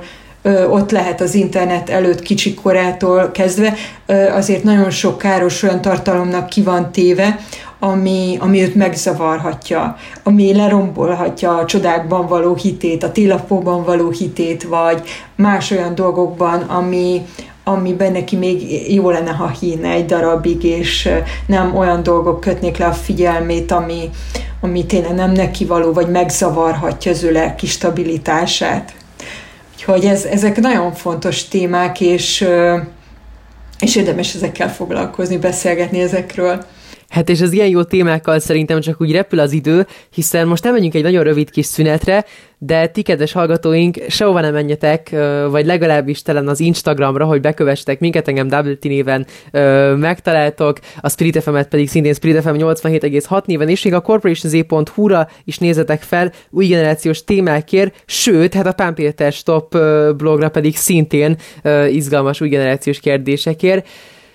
ott 0.71 0.91
lehet 0.91 1.21
az 1.21 1.35
internet 1.35 1.91
előtt 1.91 2.23
kicsi 2.23 2.55
korától 2.55 3.31
kezdve, 3.31 3.75
azért 4.33 4.63
nagyon 4.63 4.91
sok 4.91 5.19
káros 5.19 5.63
olyan 5.63 5.81
tartalomnak 5.81 6.49
ki 6.49 6.63
van 6.63 6.93
téve, 6.93 7.39
ami, 7.85 8.37
ami 8.41 8.63
őt 8.63 8.75
megzavarhatja, 8.75 9.97
ami 10.23 10.55
lerombolhatja 10.55 11.57
a 11.57 11.65
csodákban 11.65 12.27
való 12.27 12.55
hitét, 12.55 13.03
a 13.03 13.13
télapóban 13.13 13.85
való 13.85 14.11
hitét, 14.11 14.63
vagy 14.63 15.03
más 15.37 15.71
olyan 15.71 15.95
dolgokban, 15.95 16.61
ami, 16.61 17.23
amiben 17.65 18.13
neki 18.13 18.37
még 18.37 18.91
jó 18.95 19.11
lenne, 19.11 19.31
ha 19.31 19.49
híne 19.49 19.91
egy 19.91 20.07
darabig, 20.07 20.65
és 20.65 21.09
nem 21.47 21.77
olyan 21.77 22.03
dolgok 22.03 22.41
kötnék 22.41 22.77
le 22.77 22.87
a 22.87 22.93
figyelmét, 22.93 23.73
ami, 23.73 24.11
ami 24.61 24.87
tényleg 24.87 25.15
nem 25.15 25.33
neki 25.33 25.65
való, 25.65 25.93
vagy 25.93 26.09
megzavarhatja 26.09 27.11
az 27.11 27.23
ő 27.23 27.33
lelki 27.33 27.67
stabilitását. 27.67 28.95
Úgyhogy 29.75 30.05
ez, 30.05 30.25
ezek 30.25 30.61
nagyon 30.61 30.93
fontos 30.93 31.49
témák, 31.49 32.01
és, 32.01 32.49
és 33.81 33.97
érdemes 33.97 34.35
ezekkel 34.35 34.73
foglalkozni, 34.73 35.37
beszélgetni 35.37 36.01
ezekről. 36.01 36.65
Hát 37.13 37.29
és 37.29 37.41
az 37.41 37.53
ilyen 37.53 37.69
jó 37.69 37.83
témákkal 37.83 38.39
szerintem 38.39 38.81
csak 38.81 39.01
úgy 39.01 39.13
repül 39.13 39.39
az 39.39 39.53
idő, 39.53 39.87
hiszen 40.11 40.47
most 40.47 40.67
elmegyünk 40.67 40.95
egy 40.95 41.03
nagyon 41.03 41.23
rövid 41.23 41.51
kis 41.51 41.67
szünetre, 41.67 42.25
de 42.59 42.87
ti, 42.87 43.03
kedves 43.03 43.33
hallgatóink, 43.33 43.99
sehova 44.09 44.41
nem 44.41 44.53
menjetek, 44.53 45.11
vagy 45.51 45.67
legalábbis 45.67 46.23
talán 46.23 46.49
az 46.49 46.61
Instagramra, 46.61 47.25
hogy 47.25 47.41
bekövessetek 47.41 48.01
minket, 48.01 48.29
engem 48.29 48.49
Double 48.49 48.75
T 48.75 48.83
néven 48.83 49.27
ö, 49.51 49.95
megtaláltok, 49.97 50.79
a 51.01 51.09
Spirit 51.09 51.43
fm 51.43 51.57
pedig 51.71 51.89
szintén 51.89 52.15
Spirit 52.15 52.43
FM 52.43 52.55
87,6 52.55 53.45
néven, 53.45 53.69
és 53.69 53.83
még 53.83 53.95
a 53.95 54.01
corporationz.hu-ra 54.01 55.29
is 55.45 55.59
nézzetek 55.59 56.03
fel 56.03 56.33
új 56.51 56.67
generációs 56.67 57.25
témákért, 57.25 58.03
sőt, 58.07 58.55
hát 58.55 58.67
a 58.67 58.73
Pán 58.73 58.95
Péter 58.95 59.33
Stop 59.33 59.79
blogra 60.17 60.49
pedig 60.49 60.77
szintén 60.77 61.37
izgalmas 61.89 62.41
új 62.41 62.49
generációs 62.49 63.01
kérdésekért. 63.01 63.87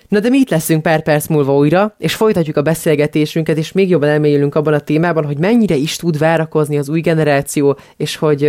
Na 0.08 0.20
de 0.20 0.28
mi 0.28 0.38
itt 0.38 0.50
leszünk 0.50 0.82
pár 0.82 1.02
perc 1.02 1.26
múlva 1.26 1.56
újra, 1.56 1.94
és 1.98 2.14
folytatjuk 2.14 2.56
a 2.56 2.62
beszélgetésünket, 2.62 3.56
és 3.56 3.72
még 3.72 3.88
jobban 3.88 4.08
elmélyülünk 4.08 4.54
abban 4.54 4.72
a 4.72 4.78
témában, 4.78 5.24
hogy 5.24 5.38
mennyire 5.38 5.74
is 5.74 5.96
tud 5.96 6.18
várakozni 6.18 6.78
az 6.78 6.88
új 6.88 7.00
generáció, 7.00 7.78
és 7.96 8.16
hogy 8.16 8.44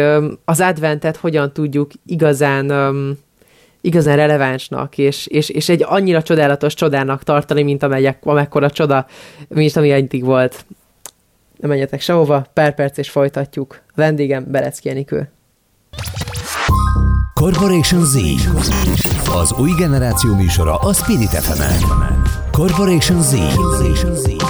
az 0.46 0.60
adventet 0.60 1.18
hogyan 1.18 1.54
tudjuk 1.54 1.92
igazán 2.06 2.72
igazán 3.82 4.16
relevánsnak, 4.16 4.98
és, 4.98 5.28
és, 5.28 5.50
és 5.50 5.70
egy 5.70 5.84
annyira 5.86 6.22
csodálatos 6.22 6.74
csodának 6.74 7.24
tartani, 7.24 7.64
mint 7.64 7.84
amelyek, 7.84 8.26
amekkora 8.26 8.70
csoda, 8.70 9.06
mint 9.48 9.76
ami 9.76 9.92
eddig 9.92 10.24
volt. 10.24 10.66
Nem 11.58 11.70
menjetek 11.70 12.02
sehova, 12.02 12.46
pár 12.54 12.76
perc 12.76 12.98
és 12.98 13.10
folytatjuk. 13.10 13.82
Vendégem 13.96 14.46
Berecki 14.48 14.90
Enikő. 14.90 15.32
Corporation 17.34 18.06
Z 18.06 18.18
Az 19.34 19.54
új 19.54 19.72
generáció 19.78 20.36
műsora 20.36 20.76
a 20.76 20.94
Spirit 20.94 21.30
fm 21.30 21.62
Corporation 22.52 23.22
Z. 23.22 23.34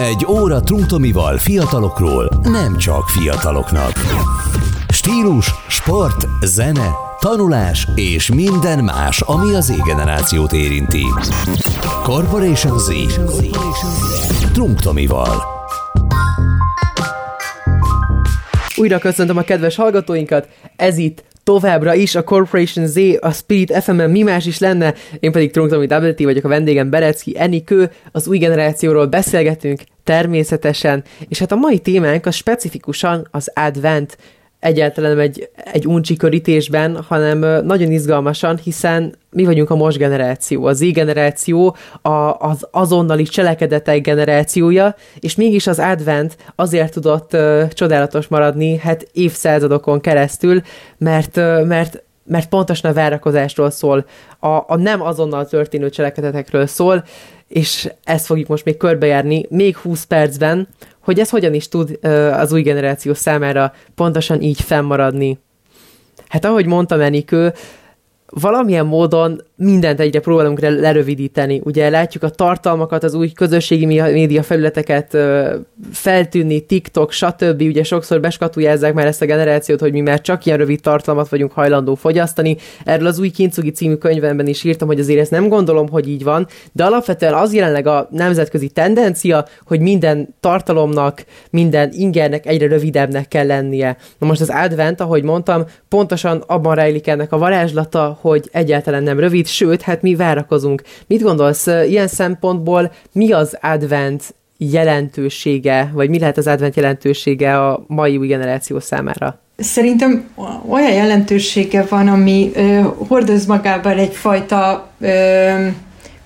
Egy 0.02 0.26
óra 0.28 0.62
Trunktomival 0.62 1.38
fiatalokról, 1.38 2.42
nem 2.44 2.78
csak 2.78 3.08
fiataloknak. 3.08 3.92
Stílus, 4.90 5.54
sport, 5.68 6.28
zene, 6.42 6.90
tanulás 7.20 7.88
és 7.96 8.30
minden 8.34 8.84
más, 8.84 9.22
ami 9.22 9.54
az 9.54 9.66
Z-generációt 9.66 10.54
érinti. 10.54 11.06
Corporation 12.04 12.80
Z. 12.80 12.90
Trunktomival. 14.54 15.44
Újra 18.76 18.98
köszöntöm 18.98 19.38
a 19.38 19.42
kedves 19.42 19.76
hallgatóinkat, 19.76 20.48
ez 20.76 20.98
itt 20.98 21.24
továbbra 21.50 21.94
is 21.94 22.16
a 22.16 22.24
Corporation 22.24 22.88
Z, 22.88 22.98
a 23.20 23.32
Spirit 23.32 23.84
FM-en 23.84 24.10
mi 24.10 24.22
más 24.22 24.46
is 24.46 24.60
lenne, 24.60 24.94
én 25.20 25.32
pedig 25.32 25.52
Trunktomi 25.52 25.86
WT 25.86 26.24
vagyok 26.24 26.44
a 26.44 26.48
vendégem 26.48 26.90
Berecki 26.90 27.40
Enikő, 27.40 27.92
az 28.12 28.28
új 28.28 28.38
generációról 28.38 29.06
beszélgetünk 29.06 29.82
természetesen, 30.04 31.04
és 31.28 31.40
hát 31.40 31.52
a 31.52 31.56
mai 31.56 31.80
témánk 31.80 32.26
az 32.26 32.36
specifikusan 32.36 33.28
az 33.32 33.52
Advent, 33.54 34.18
egyáltalán 34.60 35.20
egy, 35.20 35.50
egy 35.74 35.88
uncsi 35.88 36.16
körítésben, 36.16 37.04
hanem 37.08 37.66
nagyon 37.66 37.92
izgalmasan, 37.92 38.58
hiszen 38.64 39.16
mi 39.32 39.46
vagyunk 39.46 39.70
a 39.70 39.76
most 39.76 39.98
generáció, 39.98 40.66
az 40.66 40.78
Z-generáció, 40.78 41.76
a, 42.02 42.10
az 42.40 42.68
azonnali 42.72 43.24
cselekedetek 43.24 44.02
generációja, 44.02 44.96
és 45.20 45.36
mégis 45.36 45.68
az 45.68 45.80
Advent 45.80 46.38
azért 46.56 46.94
tudott 46.94 47.34
uh, 47.34 47.68
csodálatos 47.68 48.28
maradni, 48.28 48.78
hát 48.78 49.08
évszázadokon 49.12 50.00
keresztül, 50.00 50.62
mert, 50.98 51.38
uh, 51.38 51.66
mert 51.66 52.04
mert 52.30 52.50
pontosan 52.50 52.92
a 52.92 52.94
várakozásról 52.94 53.70
szól, 53.70 54.06
a, 54.40 54.48
a 54.48 54.76
nem 54.78 55.02
azonnal 55.02 55.48
történő 55.48 55.90
cselekedetekről 55.90 56.68
szól, 56.68 57.04
és 57.48 57.90
ezt 58.04 58.26
fogjuk 58.26 58.48
most 58.48 58.66
még 58.66 58.78
körbejárni 58.78 59.46
még 59.50 59.78
20 59.78 60.04
percben, 60.04 60.68
hogy 61.10 61.20
ez 61.20 61.30
hogyan 61.30 61.54
is 61.54 61.68
tud 61.68 62.00
az 62.32 62.52
új 62.52 62.62
generáció 62.62 63.14
számára 63.14 63.74
pontosan 63.96 64.42
így 64.42 64.62
fennmaradni. 64.62 65.40
Hát 66.28 66.46
ahogy 66.46 66.66
mondta 66.66 67.02
Enikő, 67.02 67.54
valamilyen 68.30 68.86
módon 68.86 69.42
mindent 69.56 70.00
egyre 70.00 70.20
próbálunk 70.20 70.60
lerövidíteni. 70.60 71.62
Ugye 71.64 71.90
látjuk 71.90 72.24
a 72.24 72.30
tartalmakat, 72.30 73.04
az 73.04 73.14
új 73.14 73.32
közösségi 73.32 73.86
média 73.86 74.44
felületeket 74.44 75.18
feltűnni, 75.92 76.60
TikTok, 76.66 77.12
stb. 77.12 77.62
Ugye 77.62 77.84
sokszor 77.84 78.20
beskatujázzák 78.20 78.94
már 78.94 79.08
ezt 79.08 79.22
a 79.22 79.26
generációt, 79.26 79.80
hogy 79.80 79.92
mi 79.92 80.02
már 80.02 80.22
csak 80.22 80.46
ilyen 80.46 80.58
rövid 80.58 80.82
tartalmat 80.82 81.30
vagyunk 81.30 81.52
hajlandó 81.52 81.96
fogyasztani. 81.96 82.58
Erről 82.86 83.08
az 83.08 83.20
új 83.20 83.30
Kincugi 83.30 83.72
című 83.72 83.96
könyvemben 83.96 84.48
is 84.48 84.64
írtam, 84.64 84.88
hogy 84.88 85.00
azért 85.00 85.20
ezt 85.20 85.32
nem 85.32 85.48
gondolom, 85.48 85.90
hogy 85.90 86.08
így 86.08 86.24
van, 86.24 86.48
de 86.72 86.84
alapvetően 86.84 87.34
az 87.34 87.54
jelenleg 87.54 87.88
a 87.88 88.08
nemzetközi 88.12 88.70
tendencia, 88.70 89.46
hogy 89.66 89.80
minden 89.80 90.36
tartalomnak, 90.40 91.26
minden 91.50 91.90
ingernek 91.92 92.46
egyre 92.46 92.68
rövidebbnek 92.68 93.28
kell 93.28 93.46
lennie. 93.46 93.98
Na 94.18 94.28
most 94.28 94.42
az 94.42 94.50
advent, 94.50 95.02
ahogy 95.02 95.24
mondtam, 95.24 95.64
pontosan 95.90 96.44
abban 96.48 96.76
rejlik 96.76 97.08
ennek 97.08 97.32
a 97.32 97.38
varázslata, 97.38 98.18
hogy 98.22 98.50
egyáltalán 98.52 99.04
nem 99.04 99.20
rövid, 99.20 99.48
sőt, 99.48 99.82
hát 99.82 100.02
mi 100.02 100.16
várakozunk. 100.16 100.82
Mit 101.08 101.22
gondolsz, 101.22 101.68
ilyen 101.68 102.08
szempontból 102.08 102.92
mi 103.12 103.32
az 103.32 103.58
advent 103.62 104.34
jelentősége, 104.58 105.90
vagy 105.94 106.10
mi 106.10 106.20
lehet 106.20 106.38
az 106.38 106.48
advent 106.48 106.76
jelentősége 106.76 107.68
a 107.68 107.84
mai 107.88 108.18
új 108.18 108.28
generáció 108.28 108.80
számára? 108.80 109.40
Szerintem 109.58 110.30
olyan 110.70 110.94
jelentősége 110.94 111.86
van, 111.90 112.08
ami 112.08 112.52
ö, 112.56 112.82
hordoz 113.08 113.46
magában 113.46 113.98
egyfajta 113.98 114.90
ö, 115.00 115.68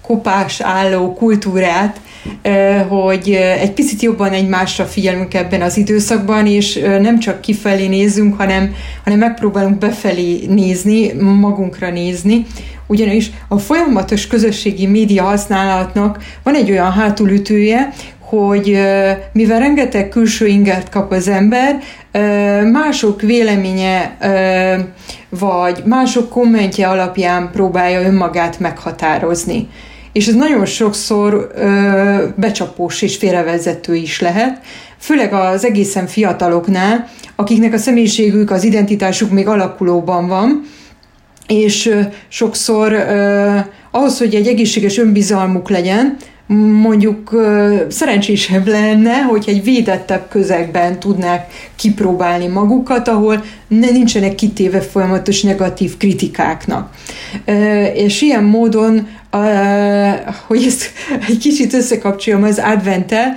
kopás 0.01 0.61
álló 0.61 1.13
kultúrát, 1.13 1.99
hogy 2.87 3.31
egy 3.59 3.71
picit 3.71 4.01
jobban 4.01 4.31
egymásra 4.31 4.85
figyelünk 4.85 5.33
ebben 5.33 5.61
az 5.61 5.77
időszakban, 5.77 6.47
és 6.47 6.79
nem 7.01 7.19
csak 7.19 7.41
kifelé 7.41 7.87
nézünk, 7.87 8.37
hanem, 8.37 8.75
hanem 9.03 9.19
megpróbálunk 9.19 9.77
befelé 9.77 10.45
nézni, 10.47 11.11
magunkra 11.13 11.89
nézni, 11.89 12.45
ugyanis 12.87 13.31
a 13.47 13.57
folyamatos 13.57 14.27
közösségi 14.27 14.87
média 14.87 15.23
használatnak 15.23 16.23
van 16.43 16.55
egy 16.55 16.71
olyan 16.71 16.91
hátulütője, 16.91 17.93
hogy 18.19 18.79
mivel 19.31 19.59
rengeteg 19.59 20.09
külső 20.09 20.47
ingert 20.47 20.89
kap 20.89 21.11
az 21.11 21.27
ember, 21.27 21.79
mások 22.71 23.21
véleménye 23.21 24.17
vagy 25.29 25.83
mások 25.85 26.29
kommentje 26.29 26.87
alapján 26.87 27.49
próbálja 27.51 28.01
önmagát 28.01 28.59
meghatározni 28.59 29.67
és 30.13 30.27
ez 30.27 30.33
nagyon 30.33 30.65
sokszor 30.65 31.51
ö, 31.55 32.25
becsapós 32.35 33.01
és 33.01 33.17
félrevezető 33.17 33.95
is 33.95 34.21
lehet, 34.21 34.61
főleg 34.97 35.33
az 35.33 35.65
egészen 35.65 36.07
fiataloknál, 36.07 37.09
akiknek 37.35 37.73
a 37.73 37.77
személyiségük, 37.77 38.51
az 38.51 38.63
identitásuk 38.63 39.31
még 39.31 39.47
alakulóban 39.47 40.27
van, 40.27 40.63
és 41.47 41.85
ö, 41.85 42.01
sokszor 42.27 42.91
ö, 42.91 43.57
ahhoz, 43.91 44.17
hogy 44.17 44.35
egy 44.35 44.47
egészséges 44.47 44.97
önbizalmuk 44.97 45.69
legyen, 45.69 46.17
mondjuk 46.81 47.45
szerencsésebb 47.87 48.67
lenne, 48.67 49.21
hogy 49.21 49.43
egy 49.47 49.63
védettebb 49.63 50.27
közegben 50.29 50.99
tudnák 50.99 51.71
kipróbálni 51.75 52.47
magukat, 52.47 53.07
ahol 53.07 53.43
ne 53.67 53.89
nincsenek 53.89 54.35
kitéve 54.35 54.81
folyamatos 54.81 55.41
negatív 55.41 55.97
kritikáknak. 55.97 56.93
És 57.93 58.21
ilyen 58.21 58.43
módon, 58.43 59.07
hogy 60.47 60.63
ezt 60.63 60.91
egy 61.27 61.37
kicsit 61.37 61.73
összekapcsoljam 61.73 62.43
az 62.43 62.61
advente, 62.63 63.33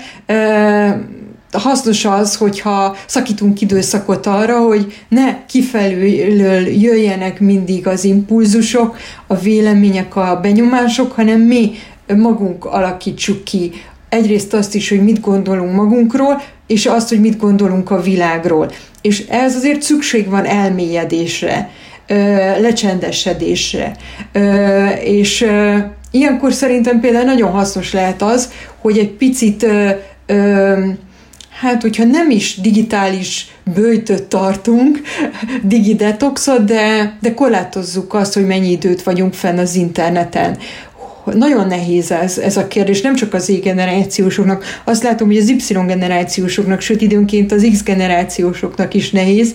hasznos 1.52 2.04
az, 2.04 2.36
hogyha 2.36 2.96
szakítunk 3.06 3.60
időszakot 3.60 4.26
arra, 4.26 4.58
hogy 4.58 4.94
ne 5.08 5.44
kifelől 5.46 6.66
jöjjenek 6.68 7.40
mindig 7.40 7.86
az 7.86 8.04
impulzusok, 8.04 8.96
a 9.26 9.36
vélemények, 9.36 10.16
a 10.16 10.38
benyomások, 10.42 11.12
hanem 11.12 11.40
mi 11.40 11.72
magunk 12.06 12.64
alakítsuk 12.64 13.44
ki 13.44 13.72
egyrészt 14.08 14.54
azt 14.54 14.74
is, 14.74 14.88
hogy 14.88 15.02
mit 15.02 15.20
gondolunk 15.20 15.74
magunkról, 15.74 16.42
és 16.66 16.86
azt, 16.86 17.08
hogy 17.08 17.20
mit 17.20 17.38
gondolunk 17.38 17.90
a 17.90 18.00
világról. 18.00 18.70
És 19.00 19.24
ez 19.28 19.56
azért 19.56 19.82
szükség 19.82 20.28
van 20.28 20.44
elmélyedésre, 20.44 21.70
lecsendesedésre. 22.60 23.96
És 25.04 25.46
ilyenkor 26.10 26.52
szerintem 26.52 27.00
például 27.00 27.24
nagyon 27.24 27.50
hasznos 27.50 27.92
lehet 27.92 28.22
az, 28.22 28.52
hogy 28.80 28.98
egy 28.98 29.10
picit 29.10 29.66
hát 31.60 31.82
hogyha 31.82 32.04
nem 32.04 32.30
is 32.30 32.60
digitális 32.60 33.46
bőjtöt 33.74 34.22
tartunk, 34.22 35.00
digidetoxot, 35.62 36.64
de, 36.64 37.16
de 37.20 37.34
korlátozzuk 37.34 38.14
azt, 38.14 38.34
hogy 38.34 38.46
mennyi 38.46 38.70
időt 38.70 39.02
vagyunk 39.02 39.34
fenn 39.34 39.58
az 39.58 39.74
interneten 39.74 40.58
nagyon 41.34 41.66
nehéz 41.66 42.10
ez, 42.10 42.38
ez 42.38 42.56
a 42.56 42.66
kérdés, 42.66 43.00
nem 43.00 43.14
csak 43.14 43.34
az 43.34 43.44
Z-generációsoknak, 43.44 44.64
azt 44.84 45.02
látom, 45.02 45.26
hogy 45.26 45.36
az 45.36 45.48
Y-generációsoknak, 45.48 46.80
sőt 46.80 47.02
időnként 47.02 47.52
az 47.52 47.68
X-generációsoknak 47.72 48.94
is 48.94 49.10
nehéz 49.10 49.54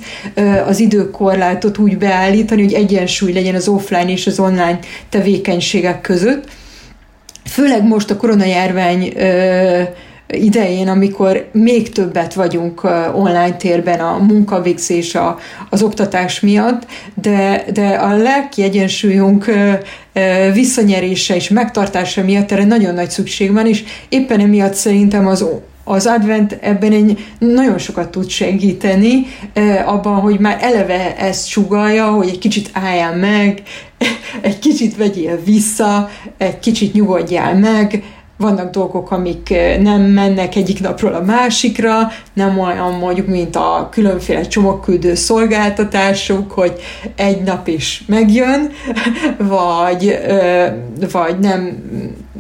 az 0.68 0.80
időkorlátot 0.80 1.78
úgy 1.78 1.98
beállítani, 1.98 2.64
hogy 2.64 2.74
egyensúly 2.74 3.34
legyen 3.34 3.56
az 3.56 3.68
offline 3.68 4.12
és 4.12 4.28
az 4.28 4.40
online 4.40 4.80
tevékenységek 5.10 6.02
között. 6.02 6.50
Főleg 7.46 7.84
most 7.84 8.10
a 8.10 8.18
koronajárvány 8.18 9.14
idején, 10.32 10.88
amikor 10.88 11.50
még 11.52 11.90
többet 11.90 12.34
vagyunk 12.34 12.84
online 13.14 13.56
térben 13.56 14.00
a 14.00 14.18
munkavégzés, 14.18 15.16
a, 15.16 15.38
az 15.70 15.84
oktatás 15.84 16.40
miatt, 16.40 16.86
de, 17.14 17.66
de 17.74 17.88
a 17.88 18.18
lelki 18.18 18.64
egyensúlyunk 18.64 19.52
visszanyerése 20.54 21.36
és 21.36 21.50
megtartása 21.50 22.24
miatt 22.24 22.52
erre 22.52 22.66
nagyon 22.66 22.94
nagy 22.94 23.10
szükség 23.10 23.54
van, 23.54 23.68
és 23.68 23.84
éppen 24.10 24.40
emiatt 24.40 24.74
szerintem 24.74 25.28
az 25.28 25.46
az 25.84 26.06
advent 26.06 26.58
ebben 26.62 26.92
egy 26.92 27.26
nagyon 27.40 27.78
sokat 27.78 28.12
tud 28.12 28.30
segíteni, 28.30 29.26
abban, 29.86 30.20
hogy 30.20 30.40
már 30.40 30.58
eleve 30.62 31.18
ezt 31.18 31.48
sugalja, 31.48 32.10
hogy 32.10 32.28
egy 32.28 32.38
kicsit 32.38 32.70
álljál 32.74 33.16
meg, 33.16 33.62
egy 34.42 34.60
kicsit 34.60 34.98
vegyél 34.98 35.40
vissza, 35.46 36.10
egy 36.38 36.60
kicsit 36.60 36.94
nyugodjál 36.94 37.56
meg, 37.56 38.04
vannak 38.42 38.72
dolgok, 38.72 39.12
amik 39.12 39.50
nem 39.80 40.02
mennek 40.02 40.56
egyik 40.56 40.82
napról 40.82 41.14
a 41.14 41.22
másikra, 41.22 41.98
nem 42.34 42.60
olyan 42.60 42.94
mondjuk, 42.94 43.28
mint 43.28 43.56
a 43.56 43.90
különféle 43.92 44.42
csomagküldő 44.42 45.16
szolgáltatások, 45.16 46.52
hogy 46.52 46.74
egy 47.16 47.42
nap 47.42 47.68
is 47.68 48.04
megjön, 48.08 48.72
vagy, 49.38 50.20
vagy 51.12 51.40
nem 51.40 51.84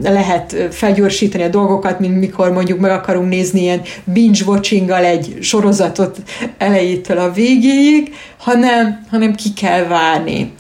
lehet 0.04 0.56
felgyorsítani 0.72 1.44
a 1.44 1.48
dolgokat, 1.48 2.00
mint 2.00 2.20
mikor 2.20 2.52
mondjuk 2.52 2.80
meg 2.80 2.92
akarunk 2.92 3.30
nézni 3.30 3.62
ilyen 3.62 3.82
binge-watchinggal 4.04 5.04
egy 5.04 5.38
sorozatot 5.42 6.18
elejétől 6.58 7.18
a 7.18 7.32
végéig, 7.32 8.14
hanem, 8.38 9.06
hanem 9.10 9.36
ki 9.36 9.54
kell 9.54 9.84
várni. 9.84 10.54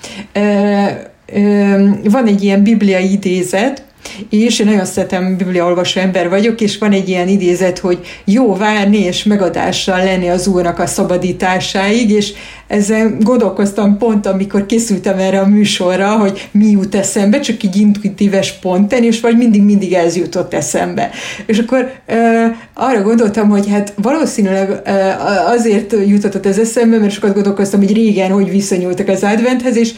Van 2.03 2.25
egy 2.25 2.43
ilyen 2.43 2.63
bibliai 2.63 3.11
idézet, 3.11 3.83
és 4.29 4.59
én 4.59 4.65
nagyon 4.65 4.85
szeretem 4.85 5.37
bibliaolvasó 5.37 5.99
ember 5.99 6.29
vagyok, 6.29 6.61
és 6.61 6.77
van 6.77 6.91
egy 6.91 7.09
ilyen 7.09 7.27
idézet, 7.27 7.79
hogy 7.79 7.99
jó 8.25 8.55
várni 8.55 8.97
és 8.97 9.23
megadással 9.23 10.03
lenni 10.03 10.29
az 10.29 10.47
Úrnak 10.47 10.79
a 10.79 10.85
szabadításáig, 10.85 12.09
és 12.09 12.33
ezen 12.67 13.17
gondolkoztam 13.19 13.97
pont, 13.97 14.25
amikor 14.25 14.65
készültem 14.65 15.17
erre 15.17 15.39
a 15.39 15.47
műsorra, 15.47 16.17
hogy 16.17 16.49
mi 16.51 16.69
jut 16.69 16.95
eszembe, 16.95 17.39
csak 17.39 17.63
így 17.63 17.75
intuitíves 17.75 18.51
ponten, 18.51 19.03
és 19.03 19.19
vagy 19.19 19.37
mindig-mindig 19.37 19.93
ez 19.93 20.15
jutott 20.15 20.53
eszembe. 20.53 21.09
És 21.45 21.57
akkor 21.57 21.91
uh, 22.07 22.55
arra 22.73 23.01
gondoltam, 23.01 23.49
hogy 23.49 23.69
hát 23.69 23.93
valószínűleg 24.01 24.69
uh, 24.69 25.49
azért 25.49 25.95
jutott 26.07 26.45
ez 26.45 26.59
eszembe, 26.59 26.97
mert 26.97 27.13
sokat 27.13 27.33
gondolkoztam, 27.33 27.79
hogy 27.79 27.93
régen 27.93 28.31
hogy 28.31 28.49
viszonyultak 28.49 29.07
az 29.07 29.23
adventhez, 29.23 29.77
és 29.77 29.93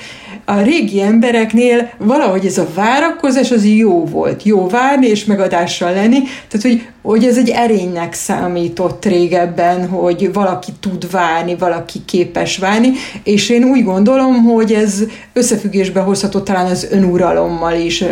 a 0.45 0.61
régi 0.61 1.01
embereknél 1.01 1.89
valahogy 1.97 2.45
ez 2.45 2.57
a 2.57 2.67
várakozás 2.75 3.51
az 3.51 3.65
jó 3.65 4.05
volt. 4.05 4.43
Jó 4.43 4.67
várni 4.67 5.07
és 5.07 5.25
megadással 5.25 5.93
lenni. 5.93 6.19
Tehát, 6.47 6.61
hogy, 6.61 6.87
hogy 7.01 7.25
ez 7.25 7.37
egy 7.37 7.49
erénynek 7.49 8.13
számított 8.13 9.05
régebben, 9.05 9.87
hogy 9.87 10.33
valaki 10.33 10.71
tud 10.79 11.11
várni, 11.11 11.55
valaki 11.55 11.99
képes 12.05 12.57
várni, 12.57 12.91
és 13.23 13.49
én 13.49 13.63
úgy 13.63 13.83
gondolom, 13.83 14.43
hogy 14.43 14.71
ez 14.73 15.03
összefüggésbe 15.33 15.99
hozható 15.99 16.39
talán 16.39 16.65
az 16.65 16.87
önuralommal 16.91 17.73
is, 17.73 18.03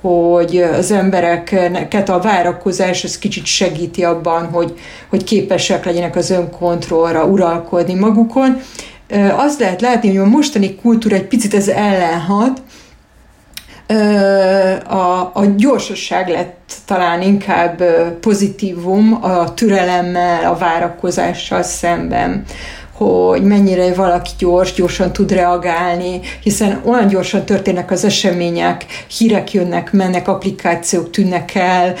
hogy 0.00 0.56
az 0.56 0.90
embereket 0.90 2.08
a 2.08 2.20
várakozás 2.20 3.04
ez 3.04 3.18
kicsit 3.18 3.46
segíti 3.46 4.04
abban, 4.04 4.44
hogy, 4.46 4.74
hogy 5.10 5.24
képesek 5.24 5.84
legyenek 5.84 6.16
az 6.16 6.30
önkontrollra 6.30 7.24
uralkodni 7.24 7.94
magukon, 7.94 8.60
azt 9.36 9.60
lehet 9.60 9.80
látni, 9.80 10.08
hogy 10.08 10.16
a 10.16 10.24
mostani 10.24 10.74
kultúra 10.74 11.14
egy 11.14 11.26
picit 11.26 11.54
ez 11.54 11.68
ellenhat, 11.68 12.62
a, 14.86 15.30
a 15.34 15.44
gyorsosság 15.56 16.28
lett 16.28 16.72
talán 16.84 17.22
inkább 17.22 17.82
pozitívum 18.20 19.18
a 19.22 19.54
türelemmel, 19.54 20.44
a 20.52 20.56
várakozással 20.56 21.62
szemben 21.62 22.44
hogy 23.04 23.42
mennyire 23.42 23.94
valaki 23.94 24.30
gyors, 24.38 24.72
gyorsan 24.72 25.12
tud 25.12 25.32
reagálni, 25.32 26.20
hiszen 26.42 26.80
olyan 26.84 27.08
gyorsan 27.08 27.44
történnek 27.44 27.90
az 27.90 28.04
események, 28.04 28.84
hírek 29.18 29.52
jönnek, 29.52 29.92
mennek, 29.92 30.28
applikációk 30.28 31.10
tűnnek 31.10 31.54
el, 31.54 31.94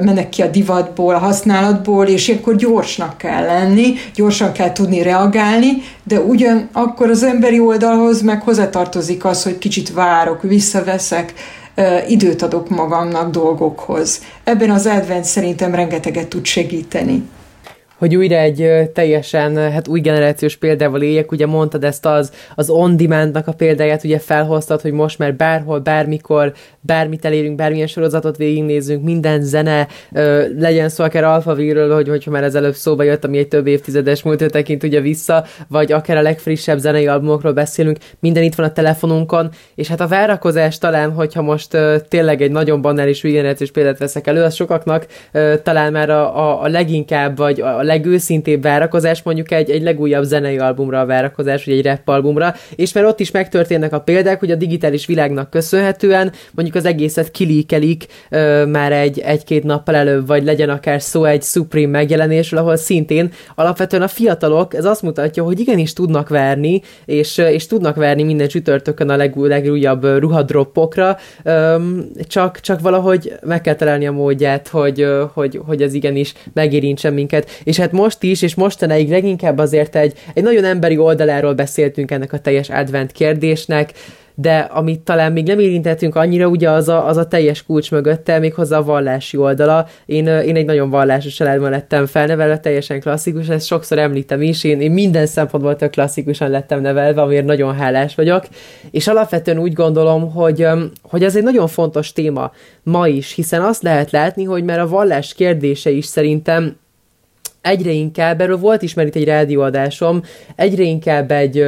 mennek 0.00 0.28
ki 0.28 0.42
a 0.42 0.46
divatból, 0.46 1.14
a 1.14 1.18
használatból, 1.18 2.06
és 2.06 2.28
ilyenkor 2.28 2.56
gyorsnak 2.56 3.18
kell 3.18 3.44
lenni, 3.44 3.94
gyorsan 4.14 4.52
kell 4.52 4.72
tudni 4.72 5.02
reagálni, 5.02 5.70
de 6.04 6.20
ugyanakkor 6.20 7.10
az 7.10 7.22
emberi 7.22 7.60
oldalhoz 7.60 8.22
meg 8.22 8.42
hozzátartozik 8.42 9.24
az, 9.24 9.42
hogy 9.42 9.58
kicsit 9.58 9.92
várok, 9.92 10.42
visszaveszek, 10.42 11.32
időt 12.08 12.42
adok 12.42 12.68
magamnak 12.68 13.30
dolgokhoz. 13.30 14.20
Ebben 14.44 14.70
az 14.70 14.86
advent 14.86 15.24
szerintem 15.24 15.74
rengeteget 15.74 16.28
tud 16.28 16.44
segíteni 16.44 17.22
hogy 18.02 18.16
újra 18.16 18.36
egy 18.36 18.90
teljesen 18.92 19.56
hát 19.56 19.88
új 19.88 20.00
generációs 20.00 20.56
példával 20.56 21.02
éljek, 21.02 21.32
ugye 21.32 21.46
mondtad 21.46 21.84
ezt 21.84 22.06
az, 22.06 22.32
az 22.54 22.70
on-demand-nak 22.70 23.46
a 23.46 23.52
példáját, 23.52 24.04
ugye 24.04 24.18
felhoztad, 24.18 24.80
hogy 24.80 24.92
most 24.92 25.18
már 25.18 25.34
bárhol, 25.34 25.78
bármikor, 25.78 26.52
bármit 26.80 27.24
elérünk, 27.24 27.56
bármilyen 27.56 27.86
sorozatot 27.86 28.36
végignézzünk, 28.36 29.04
minden 29.04 29.42
zene, 29.42 29.86
ö, 30.12 30.44
legyen 30.58 30.88
szó 30.88 31.04
akár 31.04 31.24
Alphaville-ről, 31.24 31.94
hogy, 31.94 32.08
hogyha 32.08 32.30
már 32.30 32.44
ez 32.44 32.54
előbb 32.54 32.74
szóba 32.74 33.02
jött, 33.02 33.24
ami 33.24 33.38
egy 33.38 33.48
több 33.48 33.66
évtizedes 33.66 34.22
múltra 34.22 34.50
tekint 34.50 34.82
ugye 34.82 35.00
vissza, 35.00 35.44
vagy 35.68 35.92
akár 35.92 36.16
a 36.16 36.22
legfrissebb 36.22 36.78
zenei 36.78 37.06
albumokról 37.06 37.52
beszélünk, 37.52 37.98
minden 38.20 38.42
itt 38.42 38.54
van 38.54 38.66
a 38.66 38.72
telefonunkon, 38.72 39.50
és 39.74 39.88
hát 39.88 40.00
a 40.00 40.06
várakozás 40.06 40.78
talán, 40.78 41.12
hogyha 41.12 41.42
most 41.42 41.74
ö, 41.74 41.96
tényleg 42.08 42.42
egy 42.42 42.50
nagyon 42.50 42.80
banális 42.80 43.24
új 43.24 43.30
generációs 43.30 43.70
példát 43.70 43.98
veszek 43.98 44.26
elő, 44.26 44.42
az 44.42 44.54
sokaknak 44.54 45.06
ö, 45.32 45.54
talán 45.62 45.92
már 45.92 46.10
a, 46.10 46.38
a, 46.38 46.62
a 46.62 46.68
leginkább, 46.68 47.36
vagy 47.36 47.60
a 47.60 47.90
legőszintébb 47.92 48.62
várakozás 48.62 49.22
mondjuk 49.22 49.50
egy, 49.50 49.70
egy 49.70 49.82
legújabb 49.82 50.24
zenei 50.24 50.58
albumra 50.58 51.00
a 51.00 51.06
várakozás, 51.06 51.64
vagy 51.64 51.74
egy 51.74 51.84
rap 51.84 52.08
albumra, 52.08 52.54
és 52.76 52.92
mert 52.92 53.06
ott 53.06 53.20
is 53.20 53.30
megtörténnek 53.30 53.92
a 53.92 54.00
példák, 54.00 54.38
hogy 54.38 54.50
a 54.50 54.54
digitális 54.54 55.06
világnak 55.06 55.50
köszönhetően 55.50 56.32
mondjuk 56.50 56.76
az 56.76 56.84
egészet 56.84 57.30
kilíkelik 57.30 58.06
ö, 58.30 58.66
már 58.66 58.92
egy, 58.92 59.18
egy-két 59.18 59.64
nappal 59.64 59.94
előbb, 59.94 60.26
vagy 60.26 60.44
legyen 60.44 60.68
akár 60.68 61.02
szó 61.02 61.24
egy 61.24 61.42
Supreme 61.42 61.90
megjelenésről, 61.90 62.60
ahol 62.60 62.76
szintén 62.76 63.32
alapvetően 63.54 64.02
a 64.02 64.08
fiatalok, 64.08 64.74
ez 64.74 64.84
azt 64.84 65.02
mutatja, 65.02 65.42
hogy 65.42 65.60
igenis 65.60 65.92
tudnak 65.92 66.28
verni, 66.28 66.82
és, 67.04 67.38
és 67.38 67.66
tudnak 67.66 67.96
verni 67.96 68.22
minden 68.22 68.48
csütörtökön 68.48 69.08
a 69.08 69.16
leg, 69.16 69.36
legújabb 69.36 70.04
ruhadroppokra, 70.18 71.16
ö, 71.42 71.76
csak, 72.28 72.60
csak 72.60 72.80
valahogy 72.80 73.32
meg 73.44 73.60
kell 73.60 73.74
találni 73.74 74.06
a 74.06 74.12
módját, 74.12 74.68
hogy, 74.68 75.06
hogy, 75.32 75.60
hogy 75.66 75.82
ez 75.82 75.94
igenis 75.94 76.34
megérintsen 76.54 77.12
minket. 77.12 77.50
És 77.64 77.76
hát 77.82 77.92
most 77.92 78.22
is, 78.22 78.42
és 78.42 78.54
mostanáig 78.54 79.10
leginkább 79.10 79.58
azért 79.58 79.96
egy, 79.96 80.14
egy 80.34 80.42
nagyon 80.42 80.64
emberi 80.64 80.98
oldaláról 80.98 81.54
beszéltünk 81.54 82.10
ennek 82.10 82.32
a 82.32 82.38
teljes 82.38 82.70
advent 82.70 83.12
kérdésnek, 83.12 83.92
de 84.34 84.58
amit 84.58 85.00
talán 85.00 85.32
még 85.32 85.46
nem 85.46 85.58
érintettünk 85.58 86.16
annyira, 86.16 86.46
ugye 86.46 86.70
az 86.70 86.88
a, 86.88 87.06
az 87.06 87.16
a 87.16 87.26
teljes 87.26 87.64
kulcs 87.64 87.90
mögötte, 87.90 88.38
méghozzá 88.38 88.78
a 88.78 88.82
vallási 88.82 89.36
oldala. 89.36 89.86
Én, 90.06 90.26
én 90.26 90.56
egy 90.56 90.64
nagyon 90.64 90.90
vallásos 90.90 91.34
családban 91.34 91.70
lettem 91.70 92.06
felnevelve, 92.06 92.58
teljesen 92.58 93.00
klasszikus, 93.00 93.48
ezt 93.48 93.66
sokszor 93.66 93.98
említem 93.98 94.42
is, 94.42 94.64
én, 94.64 94.80
én 94.80 94.90
minden 94.90 95.26
szempontból 95.26 95.76
tök 95.76 95.90
klasszikusan 95.90 96.50
lettem 96.50 96.80
nevelve, 96.80 97.22
amiért 97.22 97.44
nagyon 97.44 97.74
hálás 97.74 98.14
vagyok, 98.14 98.44
és 98.90 99.08
alapvetően 99.08 99.58
úgy 99.58 99.72
gondolom, 99.72 100.32
hogy, 100.32 100.66
hogy 101.02 101.24
ez 101.24 101.36
egy 101.36 101.42
nagyon 101.42 101.68
fontos 101.68 102.12
téma 102.12 102.52
ma 102.82 103.08
is, 103.08 103.32
hiszen 103.32 103.62
azt 103.62 103.82
lehet 103.82 104.10
látni, 104.10 104.44
hogy 104.44 104.64
már 104.64 104.80
a 104.80 104.88
vallás 104.88 105.34
kérdése 105.34 105.90
is 105.90 106.04
szerintem 106.04 106.76
egyre 107.62 107.90
inkább, 107.90 108.40
erről 108.40 108.56
volt 108.56 108.82
is 108.82 108.94
már 108.94 109.06
itt 109.06 109.14
egy 109.14 109.24
rádióadásom, 109.24 110.22
egyre 110.56 110.82
inkább 110.82 111.30
egy, 111.30 111.64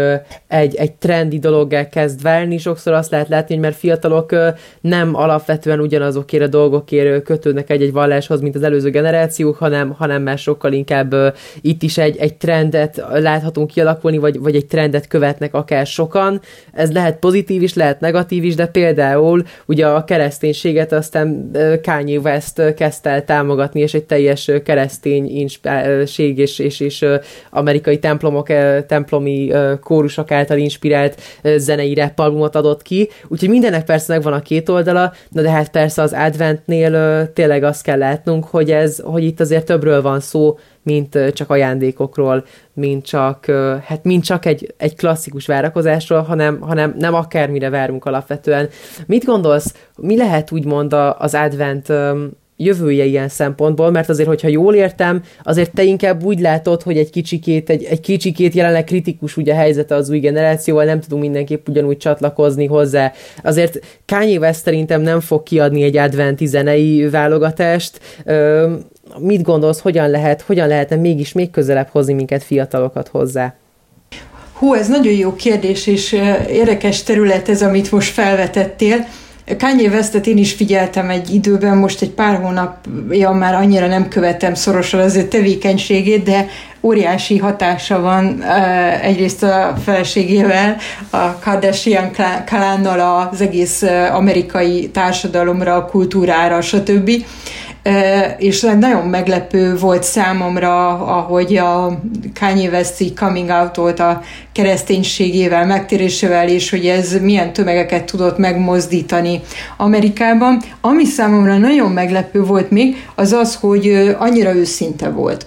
egy, 0.49 0.75
egy 0.75 0.93
trendi 0.93 1.39
dologgá 1.39 1.89
kezd 1.89 2.23
válni, 2.23 2.59
sokszor 2.59 2.93
azt 2.93 3.11
lehet 3.11 3.29
látni, 3.29 3.55
hogy 3.55 3.63
mert 3.63 3.77
fiatalok 3.77 4.35
nem 4.81 5.15
alapvetően 5.15 5.81
ugyanazokért 5.81 6.43
a 6.43 6.47
dolgokért 6.47 7.23
kötődnek 7.23 7.71
egy-egy 7.71 7.93
valláshoz, 7.93 8.41
mint 8.41 8.55
az 8.55 8.63
előző 8.63 8.91
generációk, 8.91 9.57
hanem, 9.57 9.91
hanem 9.91 10.23
már 10.23 10.39
sokkal 10.39 10.73
inkább 10.73 11.15
itt 11.61 11.83
is 11.83 11.99
egy, 11.99 12.17
egy 12.17 12.35
trendet 12.35 13.05
láthatunk 13.13 13.71
kialakulni, 13.71 14.19
vagy, 14.19 14.39
vagy 14.41 14.55
egy 14.55 14.67
trendet 14.67 15.07
követnek 15.07 15.55
akár 15.55 15.87
sokan. 15.87 16.41
Ez 16.73 16.93
lehet 16.93 17.19
pozitív 17.19 17.63
is, 17.63 17.75
lehet 17.75 18.01
negatív 18.01 18.45
is, 18.45 18.55
de 18.55 18.67
például 18.67 19.43
ugye 19.67 19.87
a 19.87 20.05
kereszténységet 20.05 20.93
aztán 20.93 21.51
Kanye 21.83 22.19
West 22.19 22.75
kezdte 22.75 23.11
el 23.11 23.25
támogatni, 23.25 23.81
és 23.81 23.95
egy 23.95 24.05
teljes 24.05 24.51
keresztény 24.65 25.27
inspirál 25.27 25.84
ség 26.07 26.39
és, 26.39 26.59
és, 26.59 26.81
és 26.81 27.05
amerikai 27.51 27.99
templomok, 27.99 28.47
templomi 28.87 29.53
kórusok 29.81 30.31
által 30.31 30.59
inspirált 30.59 31.21
zenei 31.57 31.95
rap 31.95 32.19
albumot 32.19 32.57
adott 32.57 32.83
ki, 32.83 33.09
úgyhogy 33.29 33.49
mindennek 33.49 33.85
persze 33.85 34.13
megvan 34.13 34.33
a 34.33 34.43
két 34.43 34.69
oldala, 34.69 35.13
na 35.29 35.43
de 35.43 35.51
hát 35.51 35.71
persze 35.71 36.03
az 36.03 36.13
Adventnél 36.13 37.33
tényleg 37.33 37.63
azt 37.63 37.83
kell 37.83 37.99
látnunk, 37.99 38.45
hogy 38.45 38.71
ez, 38.71 38.99
hogy 39.05 39.25
itt 39.25 39.41
azért 39.41 39.65
többről 39.65 40.03
van 40.03 40.21
szó, 40.21 40.59
mint 40.83 41.19
csak 41.33 41.51
ajándékokról, 41.51 42.45
mint 42.73 43.05
csak, 43.05 43.47
hát 43.85 44.05
mint 44.05 44.25
csak 44.25 44.47
egy, 44.47 44.75
egy 44.77 44.97
klasszikus 44.97 45.47
várakozásról, 45.47 46.21
hanem, 46.21 46.61
hanem 46.61 46.95
nem 46.99 47.15
akármire 47.15 47.71
várunk 47.71 48.05
alapvetően. 48.05 48.69
Mit 49.07 49.25
gondolsz, 49.25 49.75
mi 49.97 50.17
lehet 50.17 50.53
úgymond 50.53 50.93
az 51.19 51.35
advent 51.35 51.93
jövője 52.57 53.05
ilyen 53.05 53.29
szempontból, 53.29 53.91
mert 53.91 54.09
azért, 54.09 54.29
hogyha 54.29 54.49
jól 54.49 54.75
értem, 54.75 55.23
azért 55.43 55.75
te 55.75 55.83
inkább 55.83 56.25
úgy 56.25 56.41
látod, 56.41 56.83
hogy 56.83 56.97
egy 56.97 57.11
kicsikét, 57.11 57.71
egy, 57.71 57.85
egy 57.85 58.01
kicsikét 58.01 58.55
jelenleg 58.55 58.85
kritikus 58.85 59.37
ugye 59.37 59.53
a 59.53 59.57
helyzete 59.57 59.95
az 59.95 60.11
új 60.11 60.19
generációval, 60.19 60.85
nem 60.85 61.01
tudunk 61.01 61.23
mindenképp 61.23 61.69
ugyanúgy 61.69 61.97
csatlakozni 61.97 62.67
hozzá. 62.67 63.13
Azért 63.43 63.79
Kanye 64.07 64.39
West 64.39 64.63
szerintem 64.63 65.01
nem 65.01 65.21
fog 65.21 65.43
kiadni 65.43 65.83
egy 65.83 65.97
adventi 65.97 66.47
zenei 66.47 67.09
válogatást. 67.09 68.01
Ö, 68.25 68.73
mit 69.19 69.43
gondolsz, 69.43 69.81
hogyan 69.81 70.11
lehet, 70.11 70.41
hogyan 70.41 70.69
lehetne 70.69 70.97
mégis 70.97 71.33
még 71.33 71.51
közelebb 71.51 71.89
hozni 71.89 72.13
minket 72.13 72.43
fiatalokat 72.43 73.09
hozzá? 73.09 73.55
Hú, 74.53 74.75
ez 74.75 74.89
nagyon 74.89 75.13
jó 75.13 75.35
kérdés, 75.35 75.87
és 75.87 76.17
érdekes 76.49 77.03
terület 77.03 77.49
ez, 77.49 77.63
amit 77.63 77.93
most 77.93 78.13
felvetettél. 78.13 79.07
Kanye 79.59 79.89
Westet 79.89 80.27
én 80.27 80.37
is 80.37 80.53
figyeltem 80.53 81.11
egy 81.11 81.35
időben, 81.35 81.77
most 81.77 82.03
egy 82.03 82.11
pár 82.11 82.41
hónapja 82.41 83.31
már 83.31 83.55
annyira 83.55 83.87
nem 83.87 84.09
követem 84.09 84.55
szorosan 84.55 85.01
az 85.01 85.17
ő 85.17 85.23
tevékenységét, 85.23 86.23
de 86.23 86.47
óriási 86.81 87.39
hatása 87.39 88.01
van 88.01 88.25
uh, 88.25 89.05
egyrészt 89.05 89.43
a 89.43 89.75
feleségével, 89.85 90.77
a 91.11 91.39
Kardashian 91.39 92.11
klánnal 92.47 93.29
az 93.31 93.41
egész 93.41 93.83
amerikai 94.13 94.89
társadalomra, 94.89 95.85
kultúrára, 95.85 96.61
stb. 96.61 97.11
És 98.39 98.61
nagyon 98.61 99.07
meglepő 99.07 99.77
volt 99.77 100.03
számomra, 100.03 100.89
ahogy 100.89 101.57
a 101.57 102.01
Kanye 102.41 102.69
West 102.69 103.15
coming 103.15 103.49
out 103.49 103.99
a 104.01 104.23
kereszténységével, 104.53 105.67
megtérésével, 105.67 106.49
és 106.49 106.71
hogy 106.71 106.87
ez 106.87 107.17
milyen 107.21 107.53
tömegeket 107.53 108.05
tudott 108.05 108.39
megmozdítani 108.39 109.41
Amerikában. 109.77 110.63
Ami 110.81 111.05
számomra 111.05 111.59
nagyon 111.59 111.91
meglepő 111.91 112.43
volt 112.43 112.71
még, 112.71 113.07
az 113.15 113.33
az, 113.33 113.55
hogy 113.55 114.15
annyira 114.19 114.55
őszinte 114.55 115.09
volt. 115.09 115.47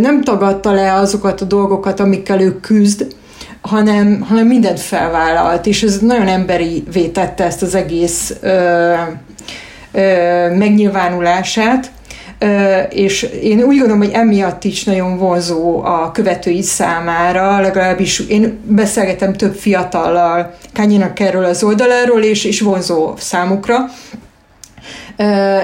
Nem 0.00 0.22
tagadta 0.22 0.72
le 0.72 0.92
azokat 0.92 1.40
a 1.40 1.44
dolgokat, 1.44 2.00
amikkel 2.00 2.40
ő 2.40 2.60
küzd, 2.60 3.06
hanem, 3.60 4.20
hanem 4.28 4.46
mindent 4.46 4.80
felvállalt, 4.80 5.66
és 5.66 5.82
ez 5.82 5.98
nagyon 5.98 6.28
emberi 6.28 6.84
vétette 6.92 7.44
ezt 7.44 7.62
az 7.62 7.74
egész 7.74 8.34
megnyilvánulását, 10.54 11.90
és 12.90 13.22
én 13.22 13.62
úgy 13.62 13.78
gondolom, 13.78 13.98
hogy 13.98 14.12
emiatt 14.12 14.64
is 14.64 14.84
nagyon 14.84 15.18
vonzó 15.18 15.82
a 15.84 16.10
követői 16.10 16.62
számára, 16.62 17.60
legalábbis 17.60 18.18
én 18.28 18.58
beszélgetem 18.66 19.32
több 19.32 19.54
fiatallal 19.54 20.54
Kanyinak 20.74 21.20
erről 21.20 21.44
az 21.44 21.62
oldaláról, 21.62 22.22
és, 22.22 22.44
és 22.44 22.60
vonzó 22.60 23.14
számukra, 23.16 23.76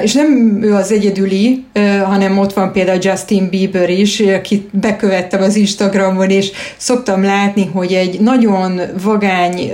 és 0.03 0.13
nem 0.13 0.59
ő 0.63 0.75
az 0.75 0.93
egyedüli, 0.93 1.65
hanem 2.05 2.39
ott 2.39 2.53
van 2.53 2.73
például 2.73 2.99
Justin 3.03 3.49
Bieber 3.49 3.91
is, 3.91 4.21
akit 4.21 4.69
bekövettem 4.73 5.43
az 5.43 5.57
Instagramon, 5.57 6.31
és 6.31 6.51
szoktam 6.77 7.25
látni, 7.25 7.71
hogy 7.73 7.93
egy 7.93 8.21
nagyon 8.21 8.81
vagány 9.03 9.73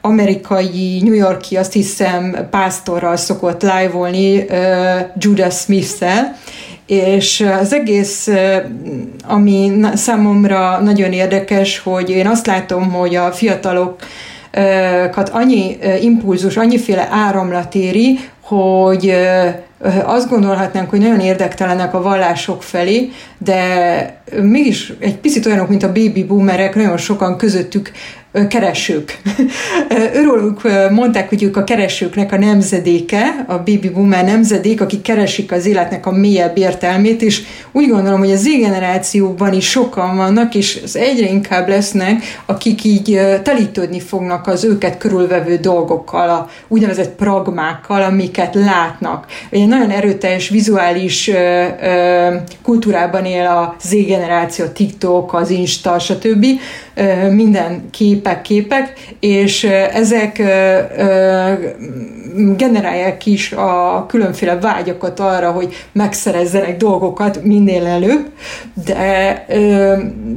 amerikai, 0.00 1.00
New 1.02 1.14
Yorki, 1.14 1.56
azt 1.56 1.72
hiszem, 1.72 2.36
pásztorral 2.50 3.16
szokott 3.16 3.62
live-olni 3.62 4.44
Judas 5.18 5.54
Smith-szel, 5.54 6.36
és 6.86 7.46
az 7.60 7.72
egész, 7.72 8.28
ami 9.28 9.80
számomra 9.94 10.78
nagyon 10.78 11.12
érdekes, 11.12 11.78
hogy 11.78 12.10
én 12.10 12.26
azt 12.26 12.46
látom, 12.46 12.90
hogy 12.92 13.14
a 13.14 13.32
fiatalok 13.32 13.96
annyi 15.32 15.78
impulzus, 16.00 16.56
annyiféle 16.56 17.08
áramlat 17.10 17.74
éri, 17.74 18.18
hogy 18.40 19.14
azt 20.04 20.28
gondolhatnánk, 20.28 20.90
hogy 20.90 21.00
nagyon 21.00 21.20
érdektelenek 21.20 21.94
a 21.94 22.02
vallások 22.02 22.62
felé, 22.62 23.10
de 23.38 24.22
mégis 24.42 24.92
egy 24.98 25.16
picit 25.16 25.46
olyanok, 25.46 25.68
mint 25.68 25.82
a 25.82 25.92
baby 25.92 26.24
boomerek, 26.24 26.74
nagyon 26.74 26.96
sokan 26.96 27.36
közöttük 27.36 27.90
keresők. 28.48 29.20
Őróluk 30.14 30.62
mondták, 30.90 31.28
hogy 31.28 31.42
ők 31.42 31.56
a 31.56 31.64
keresőknek 31.64 32.32
a 32.32 32.38
nemzedéke, 32.38 33.44
a 33.46 33.56
baby 33.56 33.90
boomer 33.94 34.24
nemzedék, 34.24 34.80
akik 34.80 35.02
keresik 35.02 35.52
az 35.52 35.66
életnek 35.66 36.06
a 36.06 36.12
mélyebb 36.12 36.58
értelmét, 36.58 37.22
és 37.22 37.42
úgy 37.72 37.88
gondolom, 37.88 38.18
hogy 38.18 38.30
a 38.30 38.36
Z 38.36 38.44
generációban 38.44 39.52
is 39.52 39.68
sokan 39.68 40.16
vannak, 40.16 40.54
és 40.54 40.80
az 40.84 40.96
egyre 40.96 41.28
inkább 41.28 41.68
lesznek, 41.68 42.22
akik 42.46 42.84
így 42.84 43.20
telítődni 43.42 44.00
fognak 44.00 44.46
az 44.46 44.64
őket 44.64 44.98
körülvevő 44.98 45.56
dolgokkal, 45.56 46.28
a 46.28 46.48
úgynevezett 46.68 47.16
pragmákkal, 47.16 48.02
amiket 48.02 48.54
látnak. 48.54 49.26
Egy 49.50 49.66
nagyon 49.66 49.90
erőteljes 49.90 50.48
vizuális 50.48 51.30
kultúrában 52.62 53.24
él 53.24 53.46
a 53.46 53.76
Z 53.82 53.90
generáció, 53.90 54.64
TikTok, 54.66 55.34
az 55.34 55.50
Insta, 55.50 55.98
stb. 55.98 56.46
Minden 57.30 57.88
képek, 57.90 58.42
képek, 58.42 58.92
és 59.20 59.64
ezek 59.92 60.42
generálják 62.56 63.26
is 63.26 63.52
a 63.52 64.04
különféle 64.08 64.58
vágyakat 64.58 65.20
arra, 65.20 65.50
hogy 65.50 65.86
megszerezzenek 65.92 66.76
dolgokat 66.76 67.44
minél 67.44 67.86
előbb, 67.86 68.26
de, 68.86 69.44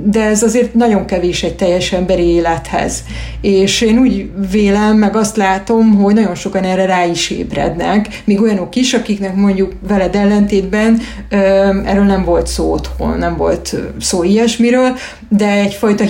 de 0.06 0.22
ez 0.22 0.44
azért 0.44 0.74
nagyon 0.74 1.06
kevés 1.06 1.44
egy 1.44 1.56
teljes 1.56 1.92
emberi 1.92 2.24
élethez. 2.24 3.04
És 3.42 3.82
én 3.82 3.98
úgy 3.98 4.30
vélem, 4.52 4.98
meg 4.98 5.16
azt 5.16 5.38
látom, 5.38 5.96
hogy 5.96 6.14
nagyon 6.14 6.36
sokan 6.36 6.64
erre 6.64 6.86
rá 6.86 7.06
is 7.06 7.30
ébrednek, 7.30 8.22
még 8.24 8.42
olyanok 8.42 8.76
is, 8.76 8.94
akiknek 8.94 9.36
mondjuk 9.36 9.72
veled 9.88 10.16
ellentétben 10.16 11.00
erről 11.86 12.04
nem 12.04 12.24
volt 12.24 12.48
szó 12.48 12.72
otthon, 12.72 13.18
nem 13.18 13.38
volt 13.38 13.76
szó 14.00 14.24
ilyesmiről, 14.24 14.98
de 15.30 15.50
egyfajta 15.50 16.04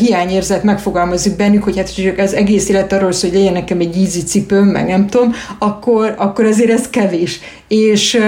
hiányérzet 0.47 0.63
megfogalmazik 0.63 1.35
bennük, 1.35 1.63
hogy 1.63 1.77
hát 1.77 1.95
hogy 1.95 2.13
az 2.17 2.33
egész 2.33 2.69
élet 2.69 2.93
arról 2.93 3.11
szól, 3.11 3.29
hogy 3.29 3.39
legyen 3.39 3.53
nekem 3.53 3.79
egy 3.79 3.97
ízi 3.97 4.23
cipőm, 4.23 4.65
meg 4.65 4.87
nem 4.87 5.07
tudom, 5.07 5.33
akkor, 5.59 6.13
akkor 6.17 6.45
azért 6.45 6.71
ez 6.71 6.89
kevés. 6.89 7.39
És 7.67 8.19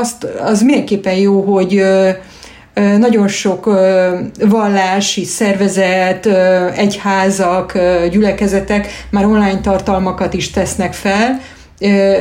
azt, 0.00 0.24
az 0.24 0.62
mindenképpen 0.62 1.14
jó, 1.14 1.40
hogy 1.40 1.84
nagyon 2.98 3.28
sok 3.28 3.64
vallási 4.40 5.24
szervezet, 5.24 6.26
egyházak, 6.76 7.78
gyülekezetek 8.10 8.86
már 9.10 9.24
online 9.24 9.60
tartalmakat 9.60 10.34
is 10.34 10.50
tesznek 10.50 10.92
fel, 10.92 11.40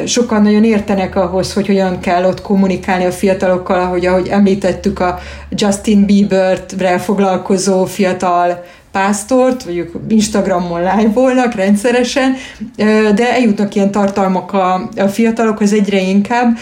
sokan 0.06 0.41
nagyon 0.41 0.63
értenek 0.63 1.15
ahhoz, 1.15 1.53
hogy 1.53 1.67
hogyan 1.67 1.99
kell 1.99 2.25
ott 2.25 2.41
kommunikálni 2.41 3.06
a 3.06 3.12
fiatalokkal, 3.12 3.80
ahogy, 3.80 4.06
ahogy 4.06 4.27
említettük 4.27 4.99
a 4.99 5.19
Justin 5.49 6.06
Bieber-re 6.06 6.97
foglalkozó 6.97 7.86
fiatal 7.86 8.63
pásztort, 8.97 9.63
vagy 9.63 9.77
ők 9.77 9.93
Instagramon 10.07 10.79
live-olnak 10.79 11.53
rendszeresen, 11.53 12.36
de 13.15 13.33
eljutnak 13.33 13.75
ilyen 13.75 13.91
tartalmak 13.91 14.53
a, 14.53 14.89
a 14.97 15.07
fiatalokhoz 15.07 15.73
egyre 15.73 16.01
inkább, 16.01 16.57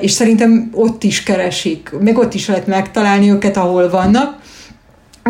és 0.00 0.10
szerintem 0.10 0.70
ott 0.74 1.02
is 1.04 1.22
keresik, 1.22 1.90
meg 2.00 2.18
ott 2.18 2.34
is 2.34 2.48
lehet 2.48 2.66
megtalálni 2.66 3.30
őket, 3.30 3.56
ahol 3.56 3.90
vannak, 3.90 4.39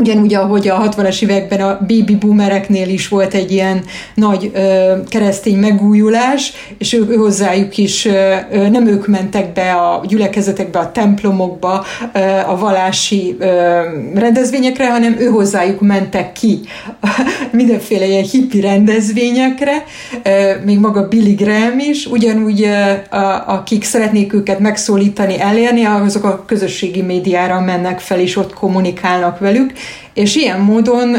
Ugyanúgy, 0.00 0.34
ahogy 0.34 0.68
a 0.68 0.88
60-as 0.88 1.22
években 1.22 1.60
a 1.60 1.78
baby 1.78 2.16
boomereknél 2.20 2.88
is 2.88 3.08
volt 3.08 3.34
egy 3.34 3.52
ilyen 3.52 3.84
nagy 4.14 4.50
ö, 4.54 4.92
keresztény 5.08 5.58
megújulás, 5.58 6.52
és 6.78 6.92
ő, 6.92 7.06
ő 7.08 7.14
hozzájuk 7.14 7.76
is 7.76 8.04
ö, 8.04 8.34
nem 8.70 8.86
ők 8.86 9.06
mentek 9.06 9.52
be 9.52 9.72
a 9.72 10.02
gyülekezetekbe, 10.06 10.78
a 10.78 10.92
templomokba, 10.92 11.84
ö, 12.12 12.18
a 12.46 12.56
valási 12.56 13.36
ö, 13.38 13.80
rendezvényekre, 14.14 14.90
hanem 14.90 15.16
ő 15.18 15.26
hozzájuk 15.26 15.80
mentek 15.80 16.32
ki. 16.32 16.60
Mindenféle 17.52 18.06
ilyen 18.06 18.24
hippi 18.24 18.60
rendezvényekre, 18.60 19.84
ö, 20.22 20.52
még 20.64 20.78
maga 20.78 21.08
Billy 21.08 21.34
Graham 21.34 21.78
is, 21.78 22.06
ugyanúgy 22.06 22.62
ö, 22.62 23.16
a, 23.16 23.44
akik 23.46 23.84
szeretnék 23.84 24.32
őket 24.32 24.58
megszólítani, 24.58 25.40
elérni, 25.40 25.84
azok 25.84 26.24
a 26.24 26.44
közösségi 26.46 27.02
médiára 27.02 27.60
mennek 27.60 27.98
fel, 27.98 28.20
és 28.20 28.36
ott 28.36 28.54
kommunikálnak 28.54 29.38
velük, 29.38 29.72
és 30.14 30.37
ilyen 30.37 30.61
módon 30.61 31.16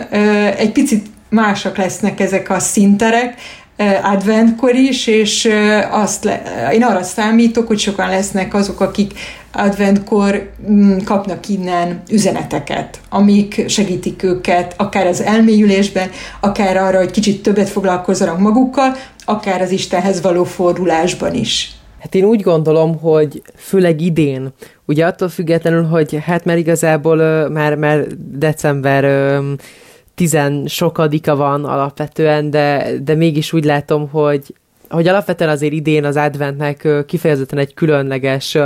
egy 0.58 0.72
picit 0.72 1.06
másak 1.30 1.78
lesznek 1.78 2.20
ezek 2.20 2.50
a 2.50 2.60
szinterek, 2.60 3.36
adventkor 4.04 4.76
is, 4.76 5.08
és 5.08 5.50
azt 5.92 6.24
le, 6.24 6.42
én 6.74 6.84
arra 6.84 7.04
számítok, 7.04 7.68
hogy 7.68 7.80
sokan 7.80 8.10
lesznek 8.10 8.54
azok, 8.54 8.80
akik 8.80 9.14
adventkor 9.52 10.50
mm, 10.70 10.98
kapnak 10.98 11.50
innen 11.50 12.02
üzeneteket, 12.10 13.00
amik 13.10 13.64
segítik 13.68 14.24
őket, 14.24 14.74
akár 14.78 15.08
az 15.08 15.22
elmélyülésben, 15.22 16.10
akár 16.40 16.78
arra, 16.78 16.98
hogy 16.98 17.12
kicsit 17.12 17.44
többet 17.44 17.70
foglalkozzanak 17.70 18.40
magukkal, 18.40 18.96
akár 19.26 19.62
az 19.62 19.72
Istenhez 19.72 20.22
való 20.22 20.44
fordulásban 20.44 21.34
is. 21.34 21.72
Hát 22.02 22.16
én 22.16 22.24
úgy 22.24 22.42
gondolom, 22.42 23.00
hogy 23.00 23.42
főleg 23.56 24.02
idén, 24.02 24.54
ugye 24.86 25.06
attól 25.06 25.30
függetlenül, 25.30 25.84
hogy 25.84 26.18
hát 26.24 26.46
már 26.46 26.58
igazából 26.58 27.50
már, 27.50 27.76
már 27.76 28.08
december 28.18 29.40
tizen 30.16 30.68
sokadika 30.68 31.36
van 31.36 31.66
alapvetően, 31.66 32.50
de, 32.50 32.92
de 33.04 33.16
mégis 33.16 33.54
úgy 33.54 33.64
látom, 33.64 34.10
hogy 34.10 34.56
hogy 34.92 35.08
alapvetően 35.08 35.50
azért 35.50 35.74
idén 35.74 36.06
az 36.06 36.16
adventnek 36.16 36.88
kifejezetten 37.06 37.60
egy 37.60 37.74
különleges 37.74 38.58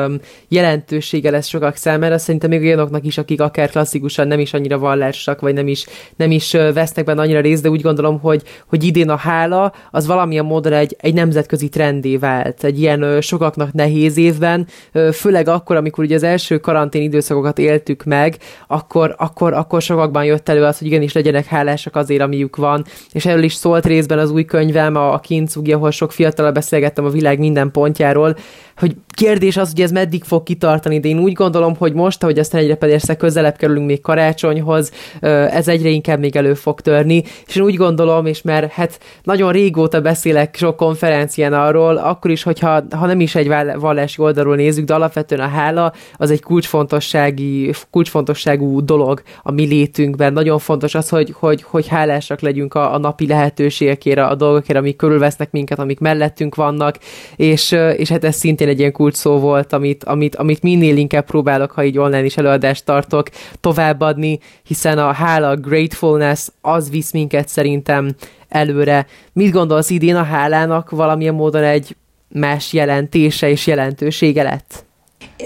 jelentősége 0.47 1.31
lesz 1.31 1.47
sokak 1.47 1.75
számára, 1.75 2.17
szerintem 2.17 2.49
még 2.49 2.61
olyanoknak 2.61 3.05
is, 3.05 3.17
akik 3.17 3.41
akár 3.41 3.69
klasszikusan 3.69 4.27
nem 4.27 4.39
is 4.39 4.53
annyira 4.53 4.77
vallásosak, 4.77 5.41
vagy 5.41 5.53
nem 5.53 5.67
is, 5.67 5.85
nem 6.15 6.31
is 6.31 6.51
vesznek 6.51 7.05
benne 7.05 7.21
annyira 7.21 7.39
részt, 7.39 7.63
de 7.63 7.69
úgy 7.69 7.81
gondolom, 7.81 8.19
hogy, 8.19 8.43
hogy 8.67 8.83
idén 8.83 9.09
a 9.09 9.15
hála 9.15 9.73
az 9.91 10.05
valamilyen 10.05 10.45
módon 10.45 10.73
egy, 10.73 10.95
egy 10.99 11.13
nemzetközi 11.13 11.69
trendé 11.69 12.17
vált, 12.17 12.63
egy 12.63 12.79
ilyen 12.79 13.21
sokaknak 13.21 13.73
nehéz 13.73 14.17
évben, 14.17 14.67
főleg 15.13 15.47
akkor, 15.47 15.75
amikor 15.75 16.03
ugye 16.03 16.15
az 16.15 16.23
első 16.23 16.57
karantén 16.57 17.01
időszakokat 17.01 17.59
éltük 17.59 18.03
meg, 18.03 18.37
akkor, 18.67 19.15
akkor, 19.17 19.53
akkor 19.53 19.81
sokakban 19.81 20.25
jött 20.25 20.49
elő 20.49 20.63
az, 20.63 20.77
hogy 20.77 20.87
igenis 20.87 21.13
legyenek 21.13 21.45
hálásak 21.45 21.95
azért, 21.95 22.21
amiük 22.21 22.55
van, 22.55 22.85
és 23.11 23.25
erről 23.25 23.43
is 23.43 23.53
szólt 23.53 23.85
részben 23.85 24.19
az 24.19 24.31
új 24.31 24.45
könyvem, 24.45 24.95
a, 24.95 25.13
a 25.13 25.19
Kincugja, 25.19 25.75
ahol 25.75 25.91
sok 25.91 26.11
fiatal 26.15 26.51
beszélgettem 26.51 27.05
a 27.05 27.09
világ 27.09 27.39
minden 27.39 27.71
pontjáról. 27.71 28.37
hogy 28.77 28.95
kérdés 29.15 29.57
az, 29.57 29.69
hogy 29.69 29.81
ez 29.81 29.91
meddig 29.91 30.23
fog 30.23 30.43
kitartani, 30.43 30.99
de 30.99 31.07
én 31.07 31.19
úgy 31.19 31.33
gondolom, 31.33 31.75
hogy 31.75 31.93
most, 31.93 32.23
ahogy 32.23 32.39
aztán 32.39 32.61
egyre 32.61 32.75
persze 32.75 33.15
közelebb 33.15 33.55
kerülünk 33.55 33.85
még 33.85 34.01
karácsonyhoz, 34.01 34.91
ez 35.19 35.67
egyre 35.67 35.89
inkább 35.89 36.19
még 36.19 36.35
elő 36.35 36.53
fog 36.53 36.81
törni, 36.81 37.23
és 37.47 37.55
én 37.55 37.63
úgy 37.63 37.75
gondolom, 37.75 38.25
és 38.25 38.41
mert 38.41 38.71
hát 38.71 38.99
nagyon 39.23 39.51
régóta 39.51 40.01
beszélek 40.01 40.55
sok 40.55 40.75
konferencián 40.75 41.53
arról, 41.53 41.97
akkor 41.97 42.31
is, 42.31 42.43
hogyha 42.43 42.83
ha 42.91 43.05
nem 43.05 43.19
is 43.19 43.35
egy 43.35 43.47
vallási 43.77 44.21
oldalról 44.21 44.55
nézzük, 44.55 44.85
de 44.85 44.93
alapvetően 44.93 45.41
a 45.41 45.47
hála 45.47 45.93
az 46.13 46.31
egy 46.31 46.41
kulcsfontossági, 46.41 47.71
kulcsfontosságú 47.91 48.85
dolog 48.85 49.21
a 49.43 49.51
mi 49.51 49.65
létünkben. 49.65 50.33
Nagyon 50.33 50.59
fontos 50.59 50.95
az, 50.95 51.09
hogy, 51.09 51.33
hogy, 51.39 51.61
hogy 51.61 51.87
hálásak 51.87 52.41
legyünk 52.41 52.73
a, 52.73 52.93
a 52.93 52.97
napi 52.97 53.27
lehetőségekért, 53.27 54.19
a 54.19 54.35
dolgokért, 54.35 54.77
amik 54.77 54.95
körülvesznek 54.95 55.51
minket, 55.51 55.79
amik 55.79 55.99
mellettünk 55.99 56.55
vannak, 56.55 56.97
és, 57.35 57.71
és 57.95 58.09
hát 58.09 58.23
ez 58.23 58.35
szintén 58.35 58.67
egy 58.67 58.79
ilyen 58.79 58.91
kulcs 58.91 59.04
szó 59.13 59.39
volt, 59.39 59.73
amit, 59.73 60.03
amit, 60.03 60.35
amit 60.35 60.61
minél 60.61 60.97
inkább 60.97 61.25
próbálok, 61.25 61.71
ha 61.71 61.83
így 61.83 61.97
online 61.97 62.25
is 62.25 62.37
előadást 62.37 62.85
tartok, 62.85 63.29
továbbadni, 63.59 64.39
hiszen 64.63 64.97
a 64.97 65.11
hála, 65.11 65.49
a 65.49 65.55
gratefulness, 65.55 66.47
az 66.61 66.89
visz 66.89 67.11
minket 67.11 67.47
szerintem 67.47 68.15
előre. 68.49 69.05
Mit 69.33 69.51
gondolsz 69.51 69.89
idén 69.89 70.15
a 70.15 70.23
hálának 70.23 70.89
valamilyen 70.89 71.33
módon 71.33 71.63
egy 71.63 71.95
más 72.27 72.73
jelentése 72.73 73.49
és 73.49 73.67
jelentősége 73.67 74.43
lett? 74.43 74.85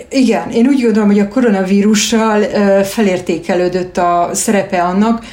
Igen, 0.10 0.50
én 0.52 0.68
úgy 0.68 0.82
gondolom, 0.82 1.08
hogy 1.10 1.20
a 1.20 1.28
koronavírussal 1.28 2.42
felértékelődött 2.84 3.98
a 3.98 4.30
szerepe 4.34 4.84
annak, 4.84 5.24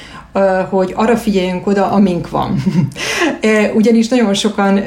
hogy 0.70 0.92
arra 0.94 1.16
figyeljünk 1.16 1.66
oda, 1.66 1.90
amink 1.90 2.30
van. 2.30 2.62
Ugyanis 3.74 4.08
nagyon 4.08 4.34
sokan 4.34 4.80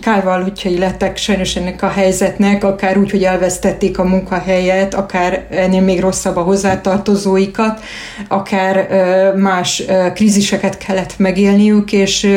kárvalótjai 0.00 0.78
lettek 0.78 1.16
sajnos 1.16 1.56
ennek 1.56 1.82
a 1.82 1.88
helyzetnek, 1.88 2.64
akár 2.64 2.98
úgy, 2.98 3.10
hogy 3.10 3.22
elvesztették 3.22 3.98
a 3.98 4.04
munkahelyet, 4.04 4.94
akár 4.94 5.46
ennél 5.50 5.80
még 5.80 6.00
rosszabb 6.00 6.36
a 6.36 6.42
hozzátartozóikat, 6.42 7.80
akár 8.28 8.88
más 9.36 9.82
kríziseket 10.14 10.78
kellett 10.78 11.18
megélniük, 11.18 11.92
és 11.92 12.28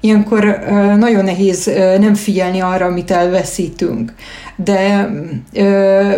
ilyenkor 0.00 0.58
nagyon 0.98 1.24
nehéz 1.24 1.70
nem 1.98 2.14
figyelni 2.14 2.60
arra, 2.60 2.86
amit 2.86 3.10
elveszítünk. 3.10 4.12
De 4.56 5.10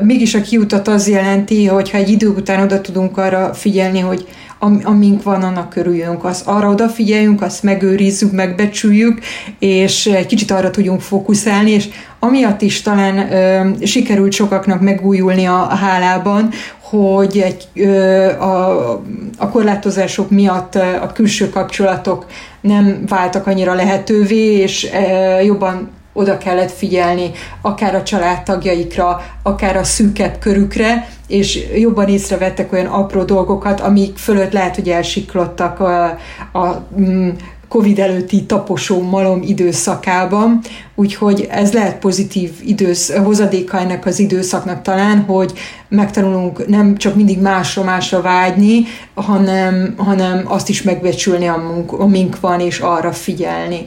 mégis 0.03 0.35
a 0.35 0.41
kiutat 0.41 0.89
az 0.89 1.09
jelenti, 1.09 1.66
hogy 1.66 1.91
ha 1.91 1.99
egy 1.99 2.09
idő 2.09 2.28
után 2.28 2.62
oda 2.62 2.80
tudunk 2.80 3.18
arra 3.18 3.55
figyelni, 3.55 4.01
hogy 4.01 4.28
am, 4.64 4.80
amink 4.84 5.22
van, 5.22 5.42
annak 5.42 5.68
körüljünk, 5.68 6.24
az 6.24 6.42
arra 6.46 6.68
odafigyeljünk, 6.68 7.42
azt 7.42 7.62
megőrizzük, 7.62 8.32
megbecsüljük, 8.32 9.18
és 9.58 10.06
egy 10.06 10.26
kicsit 10.26 10.50
arra 10.50 10.70
tudjunk 10.70 11.00
fókuszálni, 11.00 11.70
és 11.70 11.88
amiatt 12.18 12.62
is 12.62 12.82
talán 12.82 13.32
ö, 13.32 13.68
sikerült 13.86 14.32
sokaknak 14.32 14.80
megújulni 14.80 15.44
a, 15.44 15.70
a 15.70 15.74
hálában, 15.74 16.48
hogy 16.80 17.38
egy, 17.38 17.68
ö, 17.74 18.26
a, 18.40 18.90
a 19.38 19.48
korlátozások 19.48 20.30
miatt 20.30 20.74
a 20.74 21.10
külső 21.14 21.50
kapcsolatok 21.50 22.26
nem 22.60 23.04
váltak 23.08 23.46
annyira 23.46 23.74
lehetővé, 23.74 24.56
és 24.58 24.88
ö, 24.92 25.40
jobban 25.40 25.90
oda 26.14 26.38
kellett 26.38 26.70
figyelni, 26.70 27.30
akár 27.60 27.94
a 27.94 28.02
családtagjaikra, 28.02 29.24
akár 29.42 29.76
a 29.76 29.84
szűkebb 29.84 30.38
körükre, 30.38 31.08
és 31.28 31.66
jobban 31.74 32.08
észrevettek 32.08 32.72
olyan 32.72 32.86
apró 32.86 33.22
dolgokat, 33.22 33.80
amik 33.80 34.16
fölött 34.16 34.52
lehet, 34.52 34.74
hogy 34.74 34.88
elsiklottak 34.88 35.80
a, 35.80 36.04
a 36.52 36.86
mm, 37.00 37.28
Covid 37.68 37.98
előtti 37.98 38.44
taposó 38.44 39.02
malom 39.02 39.42
időszakában, 39.42 40.60
úgyhogy 40.94 41.48
ez 41.50 41.72
lehet 41.72 41.98
pozitív 41.98 42.50
idősz, 42.64 43.16
hozadéka 43.16 43.78
ennek 43.78 44.06
az 44.06 44.18
időszaknak 44.18 44.82
talán, 44.82 45.20
hogy 45.20 45.52
megtanulunk 45.88 46.66
nem 46.66 46.96
csak 46.96 47.14
mindig 47.14 47.40
másra-másra 47.40 48.20
vágyni, 48.20 48.84
hanem, 49.14 49.94
hanem 49.96 50.44
azt 50.44 50.68
is 50.68 50.82
megbecsülni, 50.82 51.50
amink 51.86 52.40
van, 52.40 52.60
és 52.60 52.78
arra 52.78 53.12
figyelni. 53.12 53.86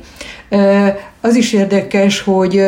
Az 1.21 1.35
is 1.35 1.53
érdekes, 1.53 2.21
hogy 2.21 2.61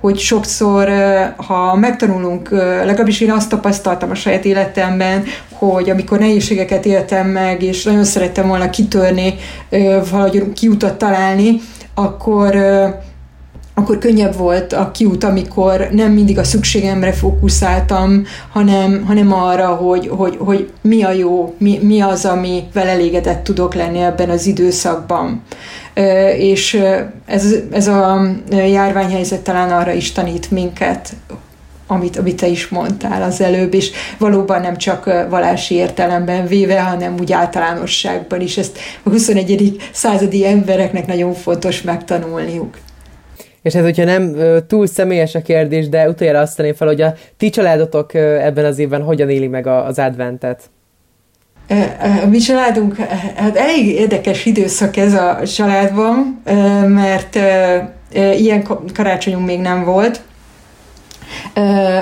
hogy 0.00 0.18
sokszor, 0.18 0.88
ha 1.36 1.76
megtanulunk, 1.76 2.50
legalábbis 2.84 3.20
én 3.20 3.30
azt 3.30 3.48
tapasztaltam 3.48 4.10
a 4.10 4.14
saját 4.14 4.44
életemben, 4.44 5.24
hogy 5.52 5.90
amikor 5.90 6.18
nehézségeket 6.18 6.86
éltem 6.86 7.28
meg, 7.28 7.62
és 7.62 7.84
nagyon 7.84 8.04
szerettem 8.04 8.48
volna 8.48 8.70
kitörni, 8.70 9.34
valahogy 10.10 10.52
kiutat 10.52 10.98
találni, 10.98 11.60
akkor 11.94 12.54
akkor 13.78 13.98
könnyebb 13.98 14.36
volt 14.36 14.72
a 14.72 14.90
kiút, 14.90 15.24
amikor 15.24 15.88
nem 15.92 16.12
mindig 16.12 16.38
a 16.38 16.44
szükségemre 16.44 17.12
fókuszáltam, 17.12 18.24
hanem, 18.52 19.04
hanem 19.06 19.32
arra, 19.32 19.66
hogy, 19.66 20.08
hogy, 20.08 20.36
hogy 20.38 20.70
mi 20.80 21.02
a 21.02 21.10
jó, 21.10 21.54
mi, 21.58 21.78
mi 21.82 22.00
az, 22.00 22.24
amivel 22.24 22.86
elégedett 22.88 23.44
tudok 23.44 23.74
lenni 23.74 23.98
ebben 23.98 24.30
az 24.30 24.46
időszakban. 24.46 25.42
És 26.36 26.82
ez, 27.26 27.54
ez 27.70 27.88
a 27.88 28.26
járványhelyzet 28.50 29.40
talán 29.40 29.70
arra 29.70 29.92
is 29.92 30.12
tanít 30.12 30.50
minket, 30.50 31.12
amit, 31.86 32.16
amit 32.16 32.36
te 32.36 32.46
is 32.46 32.68
mondtál 32.68 33.22
az 33.22 33.40
előbb, 33.40 33.74
és 33.74 33.90
valóban 34.18 34.60
nem 34.60 34.76
csak 34.76 35.04
valási 35.28 35.74
értelemben 35.74 36.46
véve, 36.46 36.80
hanem 36.80 37.14
úgy 37.20 37.32
általánosságban 37.32 38.40
is. 38.40 38.56
Ezt 38.56 38.78
a 39.02 39.08
21. 39.08 39.76
századi 39.92 40.46
embereknek 40.46 41.06
nagyon 41.06 41.32
fontos 41.32 41.82
megtanulniuk. 41.82 42.76
És 43.66 43.74
ez, 43.74 43.82
hogyha 43.82 44.04
nem 44.04 44.36
túl 44.66 44.86
személyes 44.86 45.34
a 45.34 45.42
kérdés, 45.42 45.88
de 45.88 46.08
utoljára 46.08 46.40
azt 46.40 46.56
tenném 46.56 46.74
fel, 46.74 46.86
hogy 46.86 47.00
a 47.00 47.14
ti 47.36 47.50
családotok 47.50 48.14
ebben 48.14 48.64
az 48.64 48.78
évben 48.78 49.02
hogyan 49.02 49.30
éli 49.30 49.46
meg 49.46 49.66
az 49.66 49.98
adventet? 49.98 50.62
A 52.22 52.26
mi 52.30 52.38
családunk, 52.38 52.96
hát 53.36 53.56
elég 53.56 53.86
érdekes 53.86 54.44
időszak 54.44 54.96
ez 54.96 55.14
a 55.14 55.40
családban, 55.54 56.42
mert 56.86 57.38
ilyen 58.38 58.66
karácsonyunk 58.94 59.46
még 59.46 59.60
nem 59.60 59.84
volt, 59.84 60.20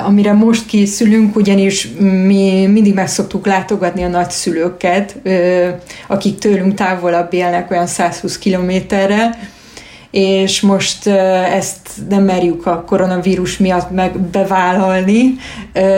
amire 0.07 0.33
most 0.33 0.67
készülünk, 0.67 1.37
ugyanis 1.37 1.89
mi 1.99 2.67
mindig 2.67 2.95
meg 2.95 3.09
szoktuk 3.09 3.47
látogatni 3.47 4.03
a 4.03 4.09
nagyszülőket, 4.09 5.17
akik 6.07 6.39
tőlünk 6.39 6.75
távolabb 6.75 7.33
élnek 7.33 7.71
olyan 7.71 7.87
120 7.87 8.39
kilométerre, 8.39 9.39
és 10.15 10.61
most 10.61 11.07
ezt 11.07 11.89
nem 12.09 12.23
merjük 12.23 12.67
a 12.67 12.85
koronavírus 12.87 13.59
miatt 13.59 13.91
meg 13.91 14.21
bevállalni, 14.21 15.35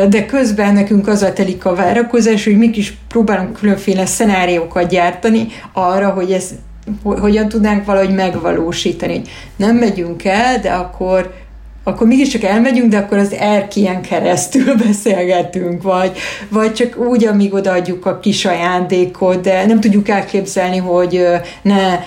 de 0.09 0.27
közben 0.27 0.75
nekünk 0.75 1.09
az 1.09 1.23
a 1.23 1.33
telik 1.33 1.65
a 1.65 1.75
várakozás, 1.75 2.45
hogy 2.45 2.57
mi 2.57 2.71
is 2.75 2.97
próbálunk 3.09 3.57
különféle 3.57 4.07
szenáriókat 4.07 4.89
gyártani 4.89 5.47
arra, 5.73 6.09
hogy 6.09 6.33
ez 6.33 6.51
hogyan 7.03 7.49
tudnánk 7.49 7.85
valahogy 7.85 8.15
megvalósítani. 8.15 9.21
Nem 9.57 9.77
megyünk 9.77 10.25
el, 10.25 10.61
de 10.61 10.71
akkor 10.71 11.35
akkor 11.89 12.07
mégiscsak 12.07 12.43
elmegyünk, 12.43 12.91
de 12.91 12.99
akkor 12.99 13.19
az 13.19 13.33
erkien 13.33 14.03
keresztül 14.03 14.75
beszélgetünk, 14.87 15.83
vagy, 15.83 16.19
vagy 16.49 16.73
csak 16.73 16.97
úgy, 16.99 17.25
amíg 17.25 17.55
odaadjuk 17.55 18.07
a 18.07 18.19
kis 18.19 18.45
ajándékot, 18.45 19.41
de 19.41 19.67
nem 19.67 19.81
tudjuk 19.81 20.09
elképzelni, 20.09 20.77
hogy 20.77 21.27
ne 21.63 21.99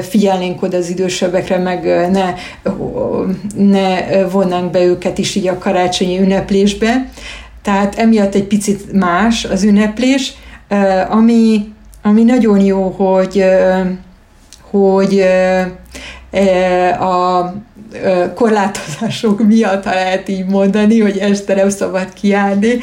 figyelnénk 0.00 0.62
oda 0.62 0.76
az 0.76 0.88
idősebbekre, 0.88 1.58
meg 1.58 1.84
ne, 2.10 2.34
ne 3.56 4.24
vonnánk 4.24 4.70
be 4.70 4.84
őket 4.84 5.18
is 5.18 5.34
így 5.34 5.48
a 5.48 5.58
karácsonyi 5.58 6.18
ünneplésbe. 6.20 7.08
Tehát 7.62 7.94
emiatt 7.98 8.34
egy 8.34 8.46
picit 8.46 8.92
más 8.92 9.44
az 9.44 9.62
ünneplés, 9.62 10.32
ami, 11.08 11.72
ami 12.02 12.22
nagyon 12.22 12.60
jó, 12.60 12.88
hogy, 12.88 13.44
hogy 14.70 15.24
a 17.00 17.52
korlátozások 18.34 19.46
miatt, 19.46 19.84
ha 19.84 19.94
lehet 19.94 20.28
így 20.28 20.46
mondani, 20.46 21.00
hogy 21.00 21.18
este 21.18 21.54
nem 21.54 21.70
szabad 21.70 22.12
kiállni, 22.20 22.78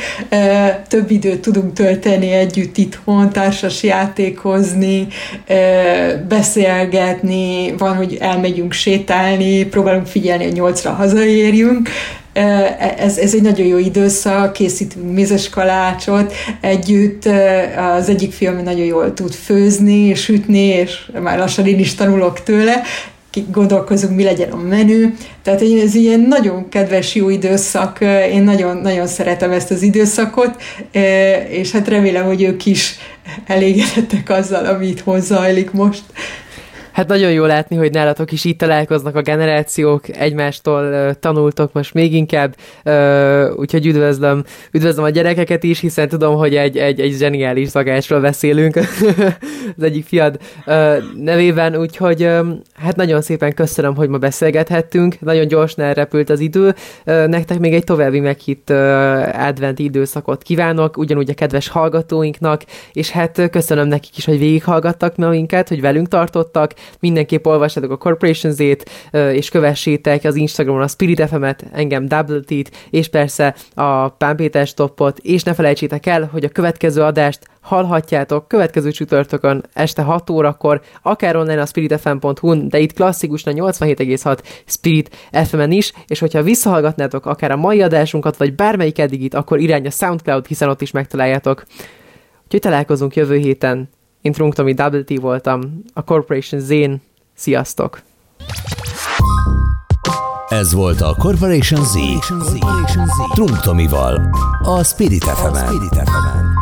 több 0.87 1.11
időt 1.11 1.41
tudunk 1.41 1.73
tölteni 1.73 2.31
együtt 2.31 2.77
itthon, 2.77 3.29
társas 3.29 3.83
játékozni, 3.83 5.07
beszélgetni, 6.27 7.73
van, 7.77 7.95
hogy 7.95 8.17
elmegyünk 8.19 8.71
sétálni, 8.71 9.65
próbálunk 9.65 10.07
figyelni, 10.07 10.43
hogy 10.43 10.53
nyolcra 10.53 10.91
hazaérjünk, 10.91 11.89
ez, 12.97 13.17
ez 13.17 13.33
egy 13.33 13.41
nagyon 13.41 13.65
jó 13.65 13.77
időszak, 13.77 14.53
készítünk 14.53 15.13
mézes 15.13 15.49
kalácsot 15.49 16.33
együtt, 16.61 17.25
az 17.97 18.09
egyik 18.09 18.31
fiam 18.31 18.63
nagyon 18.63 18.85
jól 18.85 19.13
tud 19.13 19.33
főzni, 19.33 20.15
sütni, 20.15 20.65
és 20.65 21.11
már 21.21 21.37
lassan 21.37 21.65
én 21.67 21.79
is 21.79 21.95
tanulok 21.95 22.43
tőle, 22.43 22.81
gondolkozunk, 23.51 24.15
mi 24.15 24.23
legyen 24.23 24.51
a 24.51 24.55
menü. 24.55 25.13
Tehát 25.43 25.61
ez 25.61 25.95
ilyen 25.95 26.19
nagyon 26.19 26.69
kedves, 26.69 27.15
jó 27.15 27.29
időszak, 27.29 27.97
én 28.31 28.43
nagyon, 28.43 28.77
nagyon 28.77 29.07
szeretem 29.07 29.51
ezt 29.51 29.71
az 29.71 29.81
időszakot, 29.81 30.61
és 31.49 31.71
hát 31.71 31.87
remélem, 31.87 32.25
hogy 32.25 32.41
ők 32.41 32.65
is 32.65 32.95
elégedettek 33.45 34.29
azzal, 34.29 34.65
ami 34.65 34.87
itt 34.87 34.99
hozzájlik 34.99 35.71
most. 35.71 36.03
Hát 36.97 37.07
nagyon 37.07 37.31
jó 37.31 37.45
látni, 37.45 37.75
hogy 37.75 37.91
nálatok 37.91 38.31
is 38.31 38.45
itt 38.45 38.57
találkoznak 38.57 39.15
a 39.15 39.21
generációk, 39.21 40.17
egymástól 40.17 41.13
tanultok 41.13 41.73
most 41.73 41.93
még 41.93 42.13
inkább, 42.13 42.55
úgyhogy 43.55 43.85
üdvözlöm, 43.85 44.43
üdvözlöm 44.71 45.05
a 45.05 45.09
gyerekeket 45.09 45.63
is, 45.63 45.79
hiszen 45.79 46.07
tudom, 46.07 46.35
hogy 46.35 46.55
egy, 46.55 46.77
egy, 46.77 46.99
egy 46.99 47.15
zseniális 47.17 47.67
zagásról 47.67 48.19
beszélünk. 48.19 48.75
Az 49.77 49.83
egyik 49.83 50.05
fiad 50.05 50.39
nevében, 51.15 51.75
úgyhogy 51.75 52.29
hát 52.73 52.95
nagyon 52.95 53.21
szépen 53.21 53.53
köszönöm, 53.53 53.95
hogy 53.95 54.09
ma 54.09 54.17
beszélgethettünk, 54.17 55.19
nagyon 55.19 55.47
gyorsan 55.47 55.85
elrepült 55.85 56.29
az 56.29 56.39
idő, 56.39 56.75
nektek 57.03 57.59
még 57.59 57.73
egy 57.73 57.83
további 57.83 58.19
meghitt 58.19 58.69
uh, 58.69 58.77
advent 59.47 59.79
időszakot 59.79 60.43
kívánok, 60.43 60.97
ugyanúgy 60.97 61.29
a 61.29 61.33
kedves 61.33 61.67
hallgatóinknak, 61.67 62.61
és 62.93 63.09
hát 63.09 63.49
köszönöm 63.51 63.87
nekik 63.87 64.17
is, 64.17 64.25
hogy 64.25 64.39
végighallgattak 64.39 65.15
minket, 65.15 65.67
hogy 65.67 65.81
velünk 65.81 66.07
tartottak, 66.07 66.73
mindenképp 66.99 67.45
olvassátok 67.45 67.91
a 67.91 67.97
Corporation 67.97 68.51
Z-t, 68.51 68.89
és 69.11 69.49
kövessétek 69.49 70.23
az 70.23 70.35
Instagramon 70.35 70.81
a 70.81 70.87
Spirit 70.87 71.27
FM-et, 71.27 71.63
engem 71.71 72.07
Double 72.07 72.39
T-t, 72.39 72.71
és 72.89 73.07
persze 73.07 73.55
a 73.73 74.09
Pán 74.09 74.65
Stoppot, 74.65 75.19
és 75.19 75.43
ne 75.43 75.53
felejtsétek 75.53 76.05
el, 76.05 76.29
hogy 76.31 76.43
a 76.43 76.49
következő 76.49 77.01
adást 77.01 77.39
hallhatjátok 77.61 78.47
következő 78.47 78.91
csütörtökön 78.91 79.63
este 79.73 80.01
6 80.01 80.29
órakor, 80.29 80.81
akár 81.01 81.35
online 81.35 81.61
a 81.61 81.65
spiritfm.hu, 81.65 82.67
de 82.67 82.79
itt 82.79 82.93
klasszikusan 82.93 83.53
87,6 83.55 84.39
Spirit 84.65 85.15
FM-en 85.31 85.71
is, 85.71 85.93
és 86.07 86.19
hogyha 86.19 86.41
visszahallgatnátok 86.41 87.25
akár 87.25 87.51
a 87.51 87.55
mai 87.55 87.81
adásunkat, 87.81 88.37
vagy 88.37 88.55
bármelyik 88.55 88.99
eddigit, 88.99 89.33
akkor 89.33 89.59
irány 89.59 89.85
a 89.85 89.89
Soundcloud, 89.89 90.45
hiszen 90.45 90.69
ott 90.69 90.81
is 90.81 90.91
megtaláljátok. 90.91 91.63
Úgyhogy 92.43 92.61
találkozunk 92.61 93.15
jövő 93.15 93.37
héten. 93.37 93.89
Én 94.27 94.33
Trunk 94.33 94.53
Tomi 94.53 94.73
Double 94.73 95.03
T 95.03 95.19
voltam, 95.19 95.83
a 95.93 96.03
Corporation 96.03 96.61
Zén. 96.61 97.01
Sziasztok! 97.33 98.01
Ez 100.47 100.73
volt 100.73 101.01
a 101.01 101.15
Corporation 101.19 101.83
Z. 101.83 101.93
Corporation 101.93 103.05
Z. 103.05 103.33
Trunk 103.33 103.59
Tomival, 103.59 104.29
a 104.63 104.83
Spirit 104.83 105.23
fm 105.23 106.56